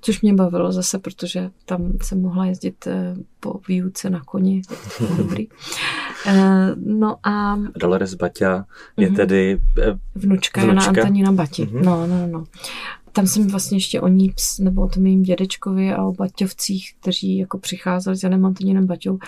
což 0.00 0.20
mě 0.22 0.34
bavilo 0.34 0.72
zase, 0.72 0.98
protože 0.98 1.50
tam 1.64 1.92
jsem 2.02 2.22
mohla 2.22 2.46
jezdit 2.46 2.86
eh, 2.86 3.14
po 3.40 3.60
výuce 3.68 4.10
na 4.10 4.20
koni, 4.24 4.62
dobrý. 5.16 5.48
Eh, 6.26 6.74
No 6.76 7.16
a 7.26 7.58
Dolores 7.76 8.14
Baťa 8.14 8.64
je 8.96 9.06
Mhm. 9.06 9.16
tedy 9.16 9.60
eh, 9.82 9.98
Vnučka, 10.14 10.60
Jana 10.60 10.72
Vnučka? 10.72 10.88
Antonína 11.02 11.32
Bati. 11.32 11.66
Mhm. 11.72 11.84
No, 11.84 12.06
no, 12.06 12.26
no. 12.26 12.44
Tam 13.12 13.26
jsem 13.26 13.48
vlastně 13.48 13.76
ještě 13.76 14.00
o 14.00 14.08
ní, 14.08 14.34
nebo 14.60 14.82
o 14.82 14.88
tom 14.88 15.02
mým 15.02 15.22
dědečkovi 15.22 15.92
a 15.92 16.02
o 16.04 16.12
Baťovcích, 16.12 16.94
kteří 17.00 17.36
jako 17.38 17.58
přicházeli 17.58 18.16
s 18.16 18.22
Janem 18.22 18.46
Antonínem 18.46 18.86
Baťou, 18.86 19.18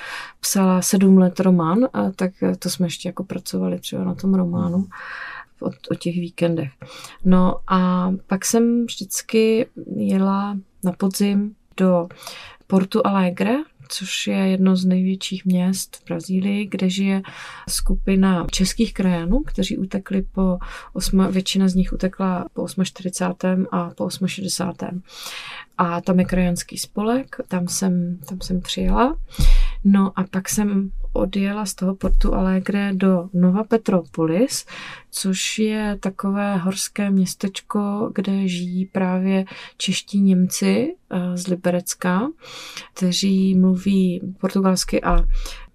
psala 0.40 0.82
sedm 0.82 1.18
let 1.18 1.40
román, 1.40 1.78
a 1.92 2.10
tak 2.10 2.32
to 2.58 2.70
jsme 2.70 2.86
ještě 2.86 3.08
jako 3.08 3.24
pracovali 3.24 3.78
třeba 3.78 4.04
na 4.04 4.14
tom 4.14 4.34
románu 4.34 4.86
o, 5.62 5.70
o 5.90 5.94
těch 5.94 6.14
víkendech. 6.14 6.70
No 7.24 7.56
a 7.66 8.10
pak 8.26 8.44
jsem 8.44 8.86
vždycky 8.86 9.66
jela 9.96 10.58
na 10.84 10.92
podzim 10.92 11.54
do 11.76 12.08
Portu 12.66 13.06
Alegre, 13.06 13.54
což 13.90 14.26
je 14.26 14.36
jedno 14.36 14.76
z 14.76 14.84
největších 14.84 15.44
měst 15.44 15.96
v 15.96 16.04
Brazílii, 16.04 16.66
kde 16.66 16.90
žije 16.90 17.22
skupina 17.68 18.46
českých 18.50 18.94
krajanů, 18.94 19.38
kteří 19.38 19.78
utekli 19.78 20.22
po, 20.22 20.58
osma, 20.92 21.28
většina 21.28 21.68
z 21.68 21.74
nich 21.74 21.92
utekla 21.92 22.44
po 22.52 22.66
48. 22.84 23.66
a 23.72 23.90
po 23.90 24.08
68. 24.26 25.02
A 25.78 26.00
tam 26.00 26.18
je 26.18 26.24
krajanský 26.24 26.78
spolek, 26.78 27.36
tam 27.48 27.68
jsem, 27.68 28.18
tam 28.28 28.40
jsem 28.40 28.60
přijela. 28.60 29.16
No 29.84 30.12
a 30.16 30.24
pak 30.24 30.48
jsem 30.48 30.90
odjela 31.12 31.66
z 31.66 31.74
toho 31.74 31.94
Portu 31.94 32.34
Alegre 32.34 32.94
do 32.94 33.28
Nova 33.32 33.64
Petropolis, 33.64 34.66
což 35.10 35.58
je 35.58 35.98
takové 36.00 36.56
horské 36.56 37.10
městečko, 37.10 38.10
kde 38.14 38.48
žijí 38.48 38.86
právě 38.86 39.44
čeští 39.76 40.20
Němci 40.20 40.94
eh, 41.10 41.36
z 41.36 41.46
Liberecka, 41.46 42.28
kteří 42.94 43.54
mluví 43.54 44.20
portugalsky 44.40 45.02
a 45.02 45.16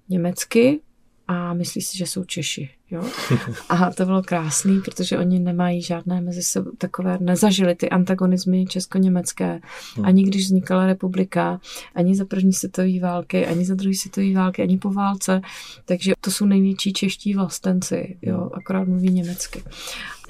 německy 0.09 0.81
a 1.27 1.53
myslí 1.53 1.81
si, 1.81 1.97
že 1.97 2.05
jsou 2.05 2.23
Češi. 2.23 2.69
Jo? 2.91 3.03
A 3.69 3.91
to 3.91 4.05
bylo 4.05 4.23
krásný, 4.23 4.81
protože 4.81 5.17
oni 5.17 5.39
nemají 5.39 5.81
žádné 5.81 6.21
mezi 6.21 6.43
sebou 6.43 6.71
takové, 6.77 7.17
nezažili 7.21 7.75
ty 7.75 7.89
antagonismy 7.89 8.65
česko-německé, 8.65 9.61
Hmm. 9.95 10.05
ani 10.05 10.23
když 10.23 10.45
vznikala 10.45 10.85
republika, 10.85 11.59
ani 11.95 12.15
za 12.15 12.25
první 12.25 12.53
světové 12.53 12.99
války, 12.99 13.47
ani 13.47 13.65
za 13.65 13.75
druhé 13.75 13.95
světové 13.95 14.33
války, 14.33 14.61
ani 14.61 14.77
po 14.77 14.89
válce. 14.89 15.41
Takže 15.85 16.13
to 16.21 16.31
jsou 16.31 16.45
největší 16.45 16.93
čeští 16.93 17.33
vlastenci, 17.33 18.17
jo, 18.21 18.49
akorát 18.53 18.87
mluví 18.87 19.09
německy. 19.09 19.63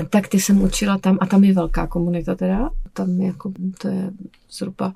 Tak 0.10 0.28
ty 0.28 0.40
jsem 0.40 0.62
učila 0.62 0.98
tam, 0.98 1.18
a 1.22 1.26
tam 1.26 1.44
je 1.44 1.54
velká 1.54 1.88
komunita 1.88 2.36
teda, 2.36 2.70
tam 2.94 3.22
jako, 3.22 3.52
to 3.82 3.88
je 3.88 4.12
zhruba 4.52 4.94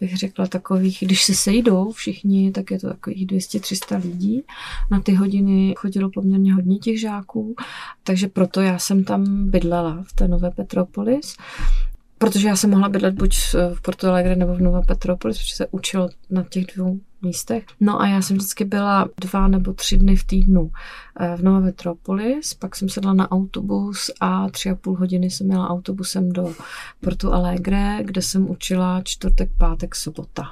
bych 0.00 0.16
řekla 0.16 0.46
takových, 0.46 0.98
když 1.00 1.24
se 1.24 1.34
sejdou 1.34 1.92
všichni, 1.92 2.52
tak 2.52 2.70
je 2.70 2.78
to 2.78 2.88
takových 2.88 3.26
200-300 3.26 4.02
lidí. 4.02 4.42
Na 4.90 5.00
ty 5.00 5.14
hodiny 5.14 5.74
chodilo 5.76 6.10
poměrně 6.10 6.54
hodně 6.54 6.78
těch 6.78 7.00
žáků, 7.00 7.54
takže 8.04 8.28
proto 8.28 8.60
já 8.60 8.78
jsem 8.78 9.04
tam 9.04 9.50
bydlela 9.50 10.04
v 10.08 10.12
té 10.12 10.28
Nové 10.28 10.50
Petropolis. 10.50 11.36
Protože 12.20 12.48
já 12.48 12.56
jsem 12.56 12.70
mohla 12.70 12.88
bydlet 12.88 13.14
buď 13.14 13.36
v 13.74 13.82
Porto 13.82 14.08
Alegre 14.08 14.36
nebo 14.36 14.54
v 14.54 14.60
Nova 14.60 14.82
Petropolis, 14.82 15.38
protože 15.38 15.54
se 15.54 15.66
učilo 15.70 16.08
na 16.30 16.44
těch 16.44 16.66
dvou 16.76 17.00
místech. 17.22 17.64
No 17.80 18.00
a 18.00 18.06
já 18.06 18.22
jsem 18.22 18.36
vždycky 18.36 18.64
byla 18.64 19.08
dva 19.20 19.48
nebo 19.48 19.72
tři 19.72 19.98
dny 19.98 20.16
v 20.16 20.24
týdnu 20.24 20.70
eh, 21.20 21.36
v 21.36 21.42
Nova 21.42 21.60
Metropolis, 21.60 22.54
pak 22.54 22.76
jsem 22.76 22.88
sedla 22.88 23.12
na 23.12 23.30
autobus 23.30 24.10
a 24.20 24.50
tři 24.50 24.70
a 24.70 24.74
půl 24.74 24.96
hodiny 24.96 25.30
jsem 25.30 25.50
jela 25.50 25.68
autobusem 25.70 26.32
do 26.32 26.54
Porto 27.00 27.32
Alegre, 27.32 27.98
kde 28.02 28.22
jsem 28.22 28.50
učila 28.50 29.02
čtvrtek, 29.04 29.50
pátek, 29.58 29.94
sobota. 29.94 30.42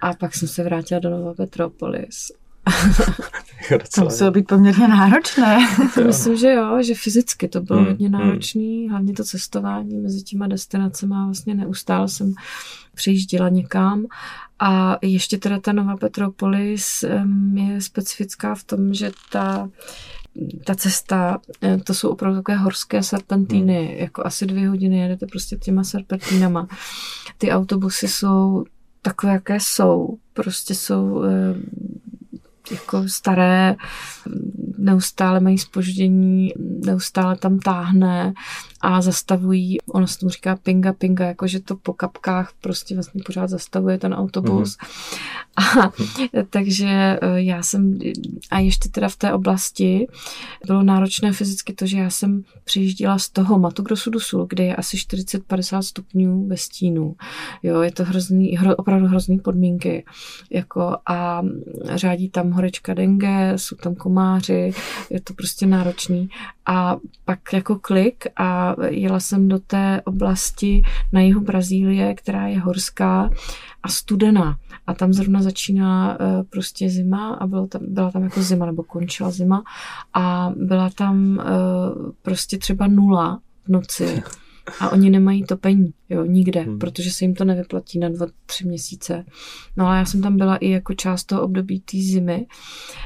A 0.00 0.14
pak 0.14 0.34
jsem 0.34 0.48
se 0.48 0.64
vrátila 0.64 1.00
do 1.00 1.10
Nova 1.10 1.34
Petropolis. 1.34 2.32
To 3.94 4.04
muselo 4.04 4.30
být 4.30 4.46
poměrně 4.46 4.88
náročné. 4.88 5.58
Myslím, 6.06 6.36
že 6.36 6.52
jo, 6.52 6.82
že 6.82 6.94
fyzicky 6.94 7.48
to 7.48 7.60
bylo 7.60 7.78
Hmm, 7.78 7.88
hodně 7.88 8.08
hmm. 8.08 8.18
náročné, 8.18 8.86
hlavně 8.90 9.12
to 9.12 9.24
cestování 9.24 9.98
mezi 9.98 10.22
těma 10.22 10.46
destinacemi. 10.46 11.14
Vlastně 11.24 11.54
neustále 11.54 12.08
jsem 12.08 12.34
přijížděla 12.94 13.48
někam. 13.48 14.06
A 14.58 14.98
ještě 15.02 15.38
teda 15.38 15.60
ta 15.60 15.72
Nova 15.72 15.96
Petropolis 15.96 17.04
je 17.54 17.80
specifická 17.80 18.54
v 18.54 18.64
tom, 18.64 18.94
že 18.94 19.10
ta 19.32 19.68
ta 20.64 20.74
cesta, 20.74 21.38
eh, 21.62 21.78
to 21.84 21.94
jsou 21.94 22.08
opravdu 22.08 22.38
takové 22.38 22.56
horské 22.58 23.02
serpentíny, 23.02 23.96
jako 24.00 24.26
asi 24.26 24.46
dvě 24.46 24.68
hodiny 24.68 24.98
jedete 24.98 25.26
prostě 25.26 25.56
těma 25.56 25.84
serpentínama. 25.84 26.68
Ty 27.38 27.50
autobusy 27.50 28.08
jsou 28.08 28.64
takové, 29.02 29.32
jaké 29.32 29.60
jsou. 29.60 30.18
Prostě 30.32 30.74
jsou 30.74 31.22
eh, 31.22 31.54
jako 32.70 33.08
staré, 33.08 33.76
neustále 34.84 35.40
mají 35.40 35.58
spoždění, 35.58 36.52
neustále 36.84 37.36
tam 37.36 37.58
táhne 37.58 38.34
a 38.80 39.02
zastavují, 39.02 39.78
ono 39.80 40.06
se 40.06 40.18
tomu 40.18 40.30
říká 40.30 40.56
pinga 40.56 40.92
pinga, 40.92 41.26
jakože 41.26 41.60
to 41.60 41.76
po 41.76 41.92
kapkách 41.92 42.52
prostě 42.60 42.94
vlastně 42.94 43.22
pořád 43.26 43.50
zastavuje 43.50 43.98
ten 43.98 44.14
autobus. 44.14 44.76
A, 45.56 45.92
takže 46.50 46.88
eh, 46.88 47.18
já 47.42 47.62
jsem, 47.62 47.98
a 48.50 48.58
ještě 48.58 48.88
teda 48.88 49.08
v 49.08 49.16
té 49.16 49.32
oblasti 49.32 50.06
bylo 50.66 50.82
náročné 50.82 51.32
fyzicky 51.32 51.72
to, 51.72 51.86
že 51.86 51.98
já 51.98 52.10
jsem 52.10 52.44
přijížděla 52.64 53.18
z 53.18 53.28
toho 53.28 53.58
Matu 53.58 53.82
Grosso 53.82 54.10
do 54.10 54.20
Sul, 54.20 54.46
kde 54.46 54.64
je 54.64 54.76
asi 54.76 54.96
40-50 54.96 55.82
stupňů 55.82 56.46
ve 56.46 56.56
stínu. 56.56 57.16
Jo, 57.62 57.80
je 57.80 57.92
to 57.92 58.04
hrozný, 58.04 58.56
hro, 58.56 58.76
opravdu 58.76 59.06
hrozný 59.06 59.38
podmínky. 59.38 60.04
Jako 60.50 60.96
a 61.06 61.42
řádí 61.94 62.28
tam 62.28 62.50
horečka 62.50 62.94
dengue, 62.94 63.52
jsou 63.56 63.76
tam 63.76 63.94
komáři, 63.94 64.73
je 65.10 65.20
to 65.20 65.34
prostě 65.34 65.66
náročný. 65.66 66.28
A 66.66 66.96
pak 67.24 67.52
jako 67.52 67.78
klik 67.78 68.24
a 68.36 68.76
jela 68.88 69.20
jsem 69.20 69.48
do 69.48 69.58
té 69.58 70.02
oblasti 70.04 70.82
na 71.12 71.20
jihu 71.20 71.40
Brazílie, 71.40 72.14
která 72.14 72.46
je 72.46 72.60
horská 72.60 73.30
a 73.82 73.88
studená. 73.88 74.58
A 74.86 74.94
tam 74.94 75.12
zrovna 75.12 75.42
začínala 75.42 76.18
uh, 76.20 76.42
prostě 76.50 76.90
zima 76.90 77.34
a 77.34 77.46
bylo 77.46 77.66
tam, 77.66 77.80
byla 77.88 78.10
tam 78.10 78.22
jako 78.22 78.42
zima, 78.42 78.66
nebo 78.66 78.82
končila 78.82 79.30
zima 79.30 79.62
a 80.14 80.52
byla 80.56 80.90
tam 80.90 81.38
uh, 81.38 82.12
prostě 82.22 82.58
třeba 82.58 82.86
nula 82.86 83.40
v 83.64 83.68
noci. 83.68 84.22
A 84.80 84.88
oni 84.90 85.10
nemají 85.10 85.44
topení, 85.44 85.92
jo, 86.08 86.24
nikde, 86.24 86.60
hmm. 86.60 86.78
protože 86.78 87.10
se 87.10 87.24
jim 87.24 87.34
to 87.34 87.44
nevyplatí 87.44 87.98
na 87.98 88.08
dva, 88.08 88.26
tři 88.46 88.66
měsíce. 88.66 89.24
No 89.76 89.86
ale 89.86 89.98
já 89.98 90.04
jsem 90.04 90.22
tam 90.22 90.36
byla 90.36 90.56
i 90.56 90.70
jako 90.70 90.94
část 90.94 91.24
toho 91.24 91.42
období 91.42 91.80
té 91.80 91.98
zimy, 91.98 92.46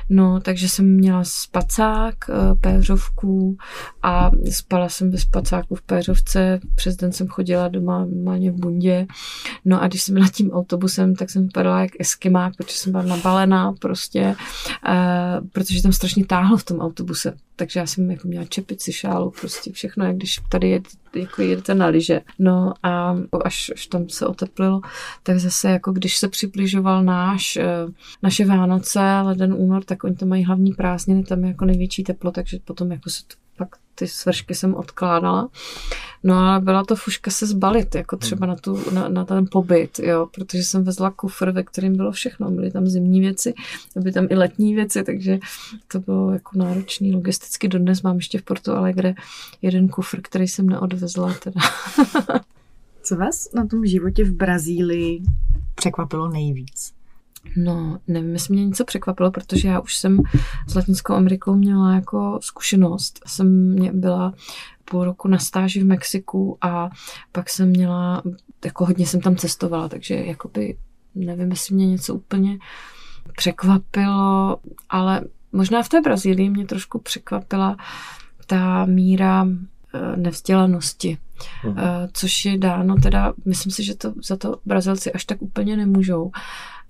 no 0.08 0.40
takže 0.40 0.68
jsem 0.68 0.94
měla 0.94 1.24
spacák, 1.24 2.14
eh, 2.30 2.54
péřovku 2.60 3.56
a 4.02 4.30
spala 4.50 4.88
jsem 4.88 5.10
ve 5.10 5.18
spacáku 5.18 5.74
v 5.74 5.82
péřovce, 5.82 6.60
přes 6.74 6.96
den 6.96 7.12
jsem 7.12 7.28
chodila 7.28 7.68
doma 7.68 8.04
normálně 8.04 8.50
v 8.50 8.54
bundě, 8.54 9.06
no 9.64 9.82
a 9.82 9.88
když 9.88 10.02
jsem 10.02 10.14
byla 10.14 10.28
tím 10.28 10.50
autobusem, 10.50 11.14
tak 11.14 11.30
jsem 11.30 11.42
vypadala 11.42 11.80
jak 11.80 11.90
eskimák, 11.98 12.56
protože 12.56 12.76
jsem 12.76 12.92
byla 12.92 13.04
nabalená 13.04 13.72
prostě, 13.72 14.36
eh, 14.88 15.40
protože 15.52 15.82
tam 15.82 15.92
strašně 15.92 16.26
táhlo 16.26 16.56
v 16.56 16.64
tom 16.64 16.80
autobuse, 16.80 17.34
takže 17.56 17.80
já 17.80 17.86
jsem 17.86 18.10
jako 18.10 18.28
měla 18.28 18.44
čepici, 18.44 18.92
šálu, 18.92 19.30
prostě 19.40 19.72
všechno, 19.72 20.04
jak 20.04 20.16
když 20.16 20.40
tady 20.48 20.68
je, 20.68 20.80
jako 21.14 21.42
jedete 21.42 21.74
na 21.74 21.86
liže. 21.86 22.20
No 22.38 22.72
a 22.82 22.87
až, 23.44 23.70
až 23.74 23.86
tam 23.86 24.08
se 24.08 24.26
oteplilo, 24.26 24.80
tak 25.22 25.38
zase 25.38 25.70
jako 25.70 25.92
když 25.92 26.16
se 26.16 26.28
přibližoval 26.28 27.02
náš, 27.02 27.56
eh, 27.56 27.66
naše 28.22 28.44
Vánoce, 28.44 29.00
leden, 29.22 29.54
únor, 29.58 29.84
tak 29.84 30.04
oni 30.04 30.14
tam 30.14 30.28
mají 30.28 30.44
hlavní 30.44 30.72
prázdniny, 30.72 31.24
tam 31.24 31.44
je 31.44 31.48
jako 31.48 31.64
největší 31.64 32.04
teplo, 32.04 32.30
takže 32.30 32.58
potom 32.64 32.92
jako 32.92 33.10
se 33.10 33.22
to 33.26 33.34
pak 33.58 33.68
ty 33.94 34.08
svršky 34.08 34.54
jsem 34.54 34.74
odkládala. 34.74 35.48
No 36.22 36.34
ale 36.38 36.60
byla 36.60 36.84
to 36.84 36.96
fuška 36.96 37.30
se 37.30 37.46
zbalit, 37.46 37.94
jako 37.94 38.16
třeba 38.16 38.46
na, 38.46 38.56
tu, 38.56 38.90
na, 38.92 39.08
na 39.08 39.24
ten 39.24 39.46
pobyt, 39.50 39.98
jo, 39.98 40.28
protože 40.34 40.62
jsem 40.62 40.84
vezla 40.84 41.10
kufr, 41.10 41.50
ve 41.50 41.62
kterém 41.62 41.96
bylo 41.96 42.12
všechno. 42.12 42.50
Byly 42.50 42.70
tam 42.70 42.86
zimní 42.86 43.20
věci, 43.20 43.54
byly 43.96 44.12
tam 44.12 44.26
i 44.30 44.34
letní 44.34 44.74
věci, 44.74 45.04
takže 45.04 45.38
to 45.88 46.00
bylo 46.00 46.32
jako 46.32 46.58
náročný 46.58 47.14
logisticky. 47.14 47.68
Dodnes 47.68 48.02
mám 48.02 48.16
ještě 48.16 48.38
v 48.38 48.42
Porto 48.42 48.76
Alegre 48.76 49.14
jeden 49.62 49.88
kufr, 49.88 50.20
který 50.22 50.48
jsem 50.48 50.68
neodvezla. 50.68 51.34
Teda. 51.34 51.60
Co 53.08 53.16
vás 53.16 53.52
na 53.54 53.66
tom 53.66 53.86
životě 53.86 54.24
v 54.24 54.32
Brazílii 54.32 55.22
překvapilo 55.74 56.28
nejvíc? 56.28 56.94
No, 57.56 57.98
nevím, 58.08 58.32
jestli 58.32 58.54
mě 58.54 58.66
něco 58.66 58.84
překvapilo, 58.84 59.30
protože 59.30 59.68
já 59.68 59.80
už 59.80 59.96
jsem 59.96 60.20
s 60.66 60.74
Latinskou 60.74 61.14
Amerikou 61.14 61.54
měla 61.54 61.94
jako 61.94 62.38
zkušenost. 62.42 63.20
Jsem 63.26 63.74
mě 63.74 63.92
byla 63.92 64.34
půl 64.84 65.04
roku 65.04 65.28
na 65.28 65.38
stáži 65.38 65.80
v 65.80 65.86
Mexiku 65.86 66.58
a 66.60 66.90
pak 67.32 67.50
jsem 67.50 67.68
měla, 67.68 68.22
jako 68.64 68.84
hodně 68.84 69.06
jsem 69.06 69.20
tam 69.20 69.36
cestovala, 69.36 69.88
takže 69.88 70.14
jakoby 70.14 70.76
nevím, 71.14 71.50
jestli 71.50 71.74
mě 71.74 71.86
něco 71.86 72.14
úplně 72.14 72.58
překvapilo, 73.36 74.58
ale 74.88 75.20
možná 75.52 75.82
v 75.82 75.88
té 75.88 76.00
Brazílii 76.00 76.50
mě 76.50 76.66
trošku 76.66 76.98
překvapila 76.98 77.76
ta 78.46 78.84
míra 78.84 79.46
nevzdělanosti, 80.16 81.18
hmm. 81.62 81.76
což 82.12 82.44
je 82.44 82.58
dáno 82.58 82.96
teda, 82.96 83.34
myslím 83.44 83.72
si, 83.72 83.84
že 83.84 83.94
to 83.94 84.12
za 84.24 84.36
to 84.36 84.56
Brazilci 84.66 85.12
až 85.12 85.24
tak 85.24 85.42
úplně 85.42 85.76
nemůžou 85.76 86.30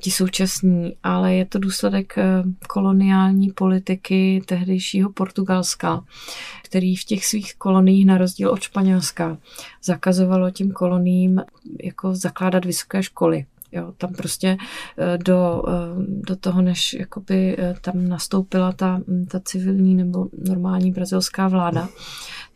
ti 0.01 0.11
současní, 0.11 0.97
ale 1.03 1.35
je 1.35 1.45
to 1.45 1.59
důsledek 1.59 2.19
eh, 2.19 2.43
koloniální 2.69 3.51
politiky 3.51 4.43
tehdejšího 4.47 5.13
Portugalska, 5.13 6.05
který 6.65 6.97
v 6.97 7.05
těch 7.05 7.27
svých 7.27 7.55
koloniích, 7.55 8.07
na 8.07 8.19
rozdíl 8.19 8.51
od 8.51 8.63
Španělska, 8.63 9.39
zakazovalo 9.85 10.51
tím 10.51 10.73
koloním 10.73 11.43
jako 11.85 12.15
zakládat 12.15 12.65
vysoké 12.65 13.03
školy. 13.03 13.47
Jo, 13.73 13.93
tam 13.97 14.13
prostě 14.13 14.57
eh, 14.99 15.19
do, 15.19 15.63
eh, 15.69 15.73
do 16.27 16.37
toho, 16.37 16.63
než 16.63 16.93
jakoby 16.93 17.57
tam 17.81 18.09
nastoupila 18.09 18.73
ta, 18.73 19.01
ta 19.29 19.41
civilní 19.41 19.95
nebo 19.95 20.27
normální 20.49 20.91
brazilská 20.91 21.49
vláda, 21.49 21.89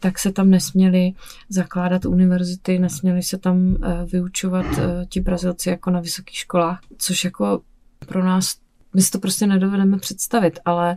tak 0.03 0.19
se 0.19 0.33
tam 0.33 0.51
nesměly 0.51 1.13
zakládat 1.49 2.05
univerzity, 2.05 2.79
nesměly 2.79 3.23
se 3.23 3.39
tam 3.39 3.77
eh, 3.83 4.05
vyučovat 4.05 4.67
eh, 4.79 5.07
ti 5.09 5.21
Brazilci 5.21 5.69
jako 5.69 5.91
na 5.91 6.01
vysokých 6.01 6.37
školách, 6.37 6.81
což 6.99 7.25
jako 7.25 7.61
pro 8.07 8.25
nás 8.25 8.57
my 8.95 9.03
si 9.03 9.11
to 9.11 9.19
prostě 9.19 9.47
nedovedeme 9.47 9.99
představit, 9.99 10.61
ale 10.65 10.97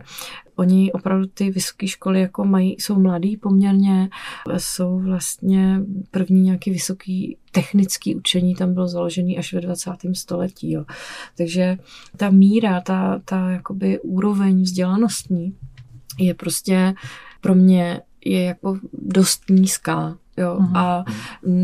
oni 0.56 0.92
opravdu 0.92 1.26
ty 1.26 1.50
vysoké 1.50 1.86
školy 1.88 2.20
jako 2.20 2.44
mají, 2.44 2.76
jsou 2.78 3.00
mladí 3.00 3.36
poměrně, 3.36 4.08
jsou 4.56 4.98
vlastně 4.98 5.80
první 6.10 6.40
nějaký 6.40 6.70
vysoký 6.70 7.36
technický 7.52 8.14
učení 8.14 8.54
tam 8.54 8.74
bylo 8.74 8.88
založený 8.88 9.38
až 9.38 9.52
ve 9.52 9.60
20. 9.60 9.90
století. 10.12 10.72
Jo. 10.72 10.84
Takže 11.36 11.78
ta 12.16 12.30
míra, 12.30 12.80
ta, 12.80 13.20
ta 13.24 13.50
jakoby 13.50 14.00
úroveň 14.00 14.62
vzdělanostní 14.62 15.56
je 16.18 16.34
prostě 16.34 16.94
pro 17.40 17.54
mě 17.54 18.00
je 18.24 18.42
jako 18.42 18.78
dost 18.92 19.50
nízká. 19.50 20.18
Jo, 20.38 20.58
uh-huh. 20.60 20.76
a 20.78 21.04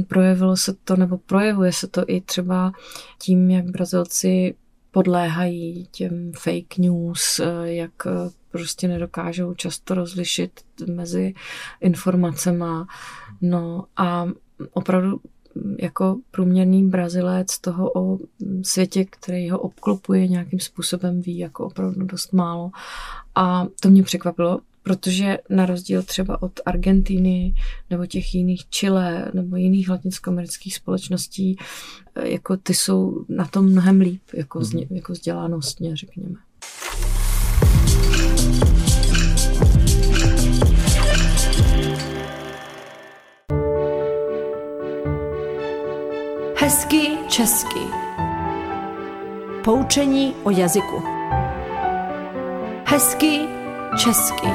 projevilo 0.09 0.57
se 0.57 0.75
to, 0.85 0.97
nebo 0.97 1.19
projevuje 1.19 1.73
se 1.73 1.87
to 1.87 2.05
i 2.07 2.21
třeba 2.21 2.73
tím, 3.19 3.51
jak 3.51 3.65
Brazilci 3.65 4.55
podléhají 4.91 5.87
těm 5.91 6.33
fake 6.39 6.79
news, 6.79 7.41
eh, 7.41 7.73
jak 7.73 8.07
eh, 8.07 8.31
prostě 8.53 8.89
nedokážou 8.89 9.55
často 9.55 9.95
rozlišit 9.95 10.61
mezi 10.95 11.35
informacemi. 11.81 12.65
No 13.43 13.85
a 13.97 14.29
opravdu 14.73 15.21
jako 15.79 16.17
průměrný 16.31 16.89
Brazilec 16.89 17.59
toho 17.59 18.01
o 18.01 18.19
světě, 18.63 19.05
který 19.05 19.51
ho 19.51 19.59
obklopuje 19.59 20.29
nějakým 20.29 20.61
způsobem 20.61 21.21
ví 21.21 21.39
jako 21.39 21.67
opravdu 21.67 22.05
dost 22.07 22.33
málo. 22.33 22.71
A 23.35 23.67
to 23.81 23.91
mě 23.91 24.03
překvapilo, 24.03 24.61
protože 24.83 25.39
na 25.51 25.67
rozdíl 25.67 26.03
třeba 26.03 26.43
od 26.43 26.53
Argentiny 26.67 27.55
nebo 27.91 28.07
těch 28.07 28.35
jiných 28.35 28.69
Chile 28.69 29.31
nebo 29.35 29.57
jiných 29.57 29.89
latinskoamerických 29.89 30.75
společností, 30.75 31.57
jako 32.23 32.57
ty 32.57 32.75
jsou 32.75 33.25
na 33.29 33.45
tom 33.45 33.67
mnohem 33.67 34.01
líp, 34.01 34.23
jako, 34.35 34.59
mm. 34.59 34.65
zně, 34.65 34.87
jako 34.91 35.13
vzdělanostně, 35.13 35.97
řekněme. 35.97 36.35
Český. 47.33 47.81
Poučení 49.65 50.35
o 50.43 50.51
jazyku. 50.51 51.03
Hezký 52.87 53.41
český. 53.99 54.49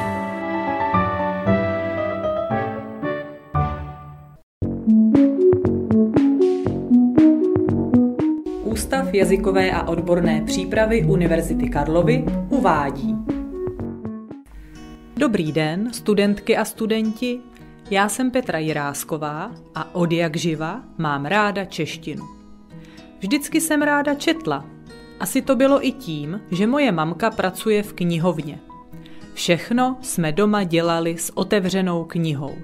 Ústav 8.63 9.13
jazykové 9.13 9.71
a 9.71 9.87
odborné 9.87 10.41
přípravy 10.45 11.03
Univerzity 11.03 11.69
Karlovy 11.69 12.25
uvádí. 12.49 13.15
Dobrý 15.17 15.51
den, 15.51 15.93
studentky 15.93 16.57
a 16.57 16.65
studenti. 16.65 17.39
Já 17.91 18.09
jsem 18.09 18.31
Petra 18.31 18.59
Jirásková 18.59 19.51
a 19.75 19.95
od 19.95 20.11
jak 20.11 20.35
živa 20.35 20.81
mám 20.97 21.25
ráda 21.25 21.65
češtinu. 21.65 22.36
Vždycky 23.19 23.61
jsem 23.61 23.81
ráda 23.81 24.13
četla. 24.13 24.65
Asi 25.19 25.41
to 25.41 25.55
bylo 25.55 25.87
i 25.87 25.91
tím, 25.91 26.41
že 26.51 26.67
moje 26.67 26.91
mamka 26.91 27.31
pracuje 27.31 27.83
v 27.83 27.93
knihovně. 27.93 28.59
Všechno 29.33 29.97
jsme 30.01 30.31
doma 30.31 30.63
dělali 30.63 31.17
s 31.17 31.37
otevřenou 31.37 32.03
knihou. 32.03 32.55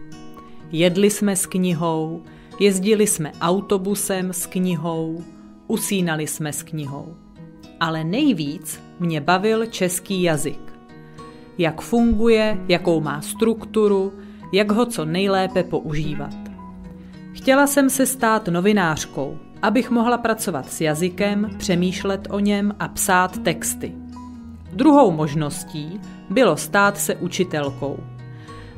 Jedli 0.72 1.10
jsme 1.10 1.36
s 1.36 1.46
knihou, 1.46 2.24
jezdili 2.60 3.08
jsme 3.08 3.32
autobusem 3.42 4.34
s 4.34 4.46
knihou, 4.46 5.24
usínali 5.68 6.28
jsme 6.28 6.54
s 6.54 6.64
knihou. 6.64 7.16
Ale 7.80 8.04
nejvíc 8.04 8.82
mě 9.00 9.22
bavil 9.22 9.66
český 9.66 10.24
jazyk. 10.24 10.74
Jak 11.58 11.82
funguje, 11.82 12.58
jakou 12.68 13.02
má 13.02 13.22
strukturu, 13.22 14.14
jak 14.54 14.72
ho 14.72 14.86
co 14.86 15.06
nejlépe 15.06 15.64
používat. 15.64 16.36
Chtěla 17.34 17.68
jsem 17.68 17.90
se 17.90 18.06
stát 18.06 18.48
novinářkou, 18.48 19.38
abych 19.64 19.90
mohla 19.90 20.18
pracovat 20.18 20.72
s 20.72 20.82
jazykem, 20.82 21.50
přemýšlet 21.58 22.28
o 22.32 22.40
něm 22.40 22.76
a 22.80 22.88
psát 22.88 23.38
texty. 23.38 23.94
Druhou 24.74 25.12
možností 25.12 26.02
bylo 26.30 26.58
stát 26.58 26.98
se 26.98 27.16
učitelkou. 27.16 27.98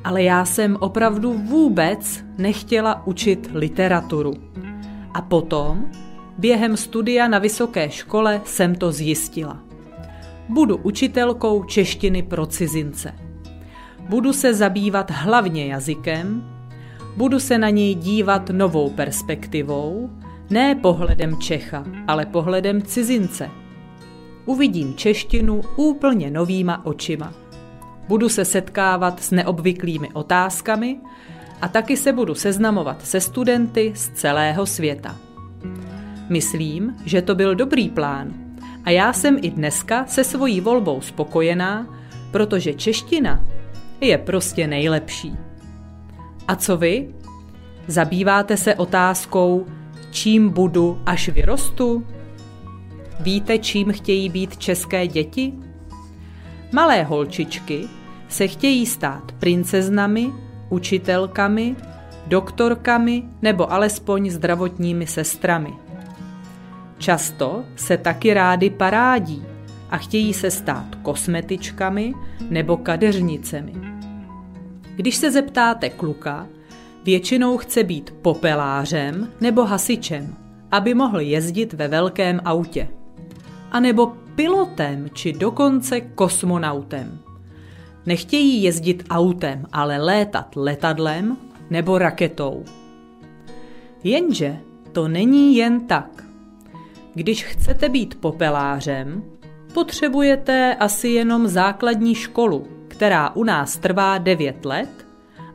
Ale 0.04 0.24
já 0.24 0.46
jsem 0.46 0.78
opravdu 0.80 1.34
vůbec 1.34 2.24
nechtěla 2.38 3.08
učit 3.08 3.50
literaturu. 3.54 4.34
A 5.14 5.22
potom 5.22 5.86
Během 6.38 6.78
studia 6.78 7.28
na 7.28 7.40
vysoké 7.40 7.90
škole 7.90 8.42
jsem 8.46 8.76
to 8.76 8.92
zjistila. 8.92 9.60
Budu 10.50 10.78
učitelkou 10.78 11.64
češtiny 11.64 12.24
pro 12.24 12.46
cizince. 12.46 13.16
Budu 14.10 14.34
se 14.34 14.54
zabývat 14.54 15.12
hlavně 15.12 15.66
jazykem, 15.66 16.44
budu 17.18 17.40
se 17.40 17.58
na 17.58 17.70
něj 17.70 17.96
dívat 17.96 18.50
novou 18.50 18.90
perspektivou, 18.90 20.10
ne 20.50 20.76
pohledem 20.76 21.38
Čecha, 21.38 21.86
ale 22.08 22.26
pohledem 22.26 22.82
cizince. 22.82 23.50
Uvidím 24.46 24.94
češtinu 24.94 25.62
úplně 25.76 26.32
novýma 26.32 26.86
očima. 26.86 27.34
Budu 28.08 28.30
se 28.30 28.46
setkávat 28.46 29.24
s 29.24 29.32
neobvyklými 29.32 30.10
otázkami 30.14 30.98
a 31.62 31.68
taky 31.68 31.98
se 31.98 32.14
budu 32.14 32.36
seznamovat 32.36 33.06
se 33.06 33.22
studenty 33.22 33.92
z 33.96 34.10
celého 34.10 34.66
světa. 34.66 35.16
Myslím, 36.30 36.96
že 37.06 37.22
to 37.22 37.36
byl 37.36 37.56
dobrý 37.56 37.90
plán. 37.90 38.34
A 38.84 38.90
já 38.90 39.14
jsem 39.14 39.38
i 39.42 39.50
dneska 39.50 40.06
se 40.06 40.24
svojí 40.24 40.62
volbou 40.62 41.02
spokojená, 41.02 41.88
protože 42.32 42.74
čeština 42.74 43.46
je 44.02 44.18
prostě 44.18 44.68
nejlepší. 44.68 45.38
A 46.48 46.56
co 46.56 46.78
vy? 46.78 47.14
Zabýváte 47.88 48.58
se 48.58 48.76
otázkou, 48.76 49.66
čím 50.16 50.50
budu, 50.50 51.02
až 51.06 51.30
vyrostu? 51.30 52.08
Víte, 53.20 53.58
čím 53.58 53.92
chtějí 53.92 54.30
být 54.30 54.58
české 54.58 55.08
děti? 55.08 55.54
Malé 56.72 57.04
holčičky 57.04 57.88
se 58.30 58.48
chtějí 58.48 58.86
stát 58.86 59.32
princeznami, 59.32 60.32
učitelkami, 60.70 61.76
doktorkami 62.28 63.24
nebo 63.42 63.74
alespoň 63.74 64.30
zdravotními 64.30 65.08
sestrami. 65.08 65.74
Často 66.98 67.64
se 67.76 67.98
taky 67.98 68.34
rády 68.34 68.70
parádí 68.70 69.44
a 69.90 69.98
chtějí 69.98 70.34
se 70.34 70.52
stát 70.52 70.96
kosmetičkami 71.02 72.14
nebo 72.50 72.78
kadeřnicemi. 72.78 73.74
Když 74.96 75.16
se 75.16 75.32
zeptáte 75.32 75.90
kluka, 75.90 76.48
většinou 77.06 77.58
chce 77.58 77.84
být 77.84 78.14
popelářem 78.22 79.32
nebo 79.42 79.66
hasičem, 79.66 80.36
aby 80.72 80.94
mohl 80.94 81.20
jezdit 81.20 81.74
ve 81.74 81.88
velkém 81.88 82.42
autě. 82.46 82.88
A 83.72 83.80
nebo 83.80 84.14
pilotem 84.36 85.10
či 85.14 85.34
dokonce 85.34 86.02
kosmonautem. 86.02 87.20
Nechtějí 88.06 88.64
jezdit 88.64 89.04
autem, 89.10 89.66
ale 89.72 89.98
létat 89.98 90.56
letadlem 90.56 91.38
nebo 91.70 91.98
raketou. 91.98 92.64
Jenže 94.04 94.58
to 94.92 95.08
není 95.08 95.56
jen 95.56 95.88
tak. 95.88 96.24
Když 97.14 97.44
chcete 97.44 97.90
být 97.90 98.16
popelářem, 98.16 99.24
potřebujete 99.74 100.76
asi 100.76 101.08
jenom 101.08 101.48
základní 101.48 102.16
školu, 102.16 102.68
která 102.88 103.36
u 103.36 103.44
nás 103.44 103.78
trvá 103.78 104.18
9 104.18 104.66
let, 104.66 105.08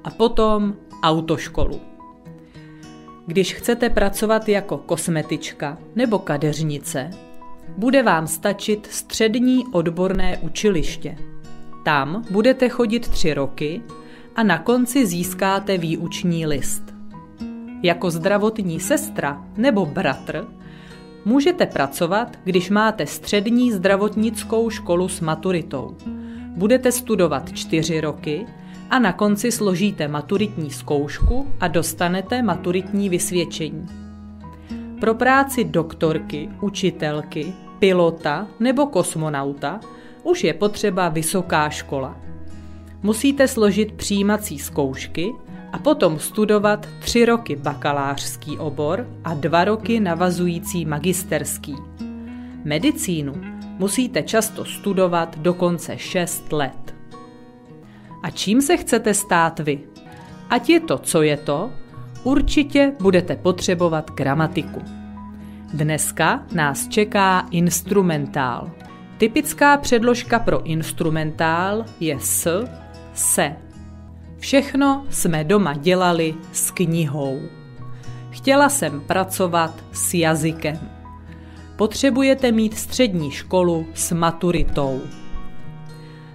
a 0.05 0.11
potom 0.11 0.75
autoškolu. 1.03 1.81
Když 3.27 3.55
chcete 3.55 3.91
pracovat 3.91 4.49
jako 4.49 4.79
kosmetička 4.79 5.79
nebo 5.97 6.19
kadeřnice, 6.19 7.11
bude 7.77 8.03
vám 8.03 8.27
stačit 8.27 8.89
střední 8.91 9.65
odborné 9.73 10.39
učiliště. 10.39 11.17
Tam 11.85 12.25
budete 12.31 12.69
chodit 12.69 13.09
tři 13.09 13.35
roky 13.35 13.83
a 14.37 14.43
na 14.43 14.59
konci 14.59 15.07
získáte 15.07 15.79
výuční 15.79 16.47
list. 16.47 16.83
Jako 17.83 18.11
zdravotní 18.11 18.81
sestra 18.81 19.45
nebo 19.57 19.87
bratr 19.87 20.47
můžete 21.25 21.67
pracovat, 21.67 22.39
když 22.45 22.71
máte 22.71 23.07
střední 23.07 23.73
zdravotnickou 23.73 24.71
školu 24.71 25.09
s 25.09 25.21
maturitou. 25.21 25.97
Budete 26.57 26.93
studovat 26.93 27.53
čtyři 27.53 28.01
roky 28.01 28.47
a 28.91 28.99
na 28.99 29.13
konci 29.13 29.53
složíte 29.53 30.09
maturitní 30.09 30.71
zkoušku 30.71 31.47
a 31.61 31.69
dostanete 31.69 32.43
maturitní 32.43 33.09
vysvědčení. 33.09 33.87
Pro 35.01 35.15
práci 35.15 35.65
doktorky, 35.65 36.49
učitelky, 36.61 37.53
pilota 37.79 38.47
nebo 38.61 38.87
kosmonauta 38.87 39.81
už 40.23 40.45
je 40.45 40.55
potřeba 40.55 41.09
vysoká 41.09 41.71
škola. 41.71 42.17
Musíte 43.03 43.49
složit 43.49 43.93
přijímací 43.93 44.59
zkoušky 44.59 45.33
a 45.73 45.79
potom 45.79 46.19
studovat 46.19 46.89
tři 47.01 47.25
roky 47.25 47.57
bakalářský 47.57 48.59
obor 48.59 49.07
a 49.25 49.35
dva 49.35 49.65
roky 49.65 50.01
navazující 50.01 50.85
magisterský. 50.85 51.77
Medicínu 52.65 53.35
musíte 53.79 54.23
často 54.23 54.65
studovat 54.65 55.39
dokonce 55.39 55.99
6 55.99 56.53
let. 56.53 56.90
A 58.23 58.31
čím 58.31 58.63
se 58.63 58.77
chcete 58.77 59.15
stát 59.15 59.61
vy? 59.61 59.79
Ať 60.51 60.69
je 60.69 60.81
to, 60.81 60.99
co 60.99 61.23
je 61.23 61.37
to, 61.37 61.71
určitě 62.25 62.93
budete 63.01 63.37
potřebovat 63.37 64.11
gramatiku. 64.11 64.81
Dneska 65.73 66.47
nás 66.53 66.89
čeká 66.89 67.47
instrumentál. 67.51 68.71
Typická 69.19 69.77
předložka 69.77 70.39
pro 70.39 70.63
instrumentál 70.63 71.85
je 72.01 72.21
s, 72.21 72.65
se. 73.15 73.57
Všechno 74.39 75.07
jsme 75.11 75.45
doma 75.45 75.75
dělali 75.75 76.35
s 76.53 76.71
knihou. 76.71 77.41
Chtěla 78.31 78.69
jsem 78.69 79.01
pracovat 79.01 79.85
s 79.93 80.15
jazykem. 80.15 80.79
Potřebujete 81.77 82.53
mít 82.53 82.79
střední 82.79 83.31
školu 83.31 83.87
s 83.95 84.13
maturitou. 84.13 85.01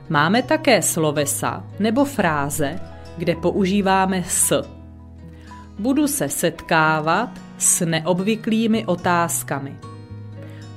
Máme 0.10 0.42
také 0.42 0.82
slovesa 0.82 1.64
nebo 1.80 2.06
fráze, 2.06 2.80
kde 3.18 3.36
používáme 3.36 4.24
s. 4.28 4.62
Budu 5.80 6.08
se 6.08 6.30
setkávat 6.30 7.30
s 7.58 7.86
neobvyklými 7.86 8.86
otázkami. 8.86 9.78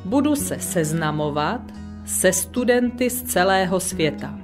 Budu 0.04 0.36
se 0.36 0.58
seznamovat 0.58 1.60
se 2.04 2.32
studenty 2.32 3.10
z 3.10 3.22
celého 3.22 3.80
světa. 3.80 4.38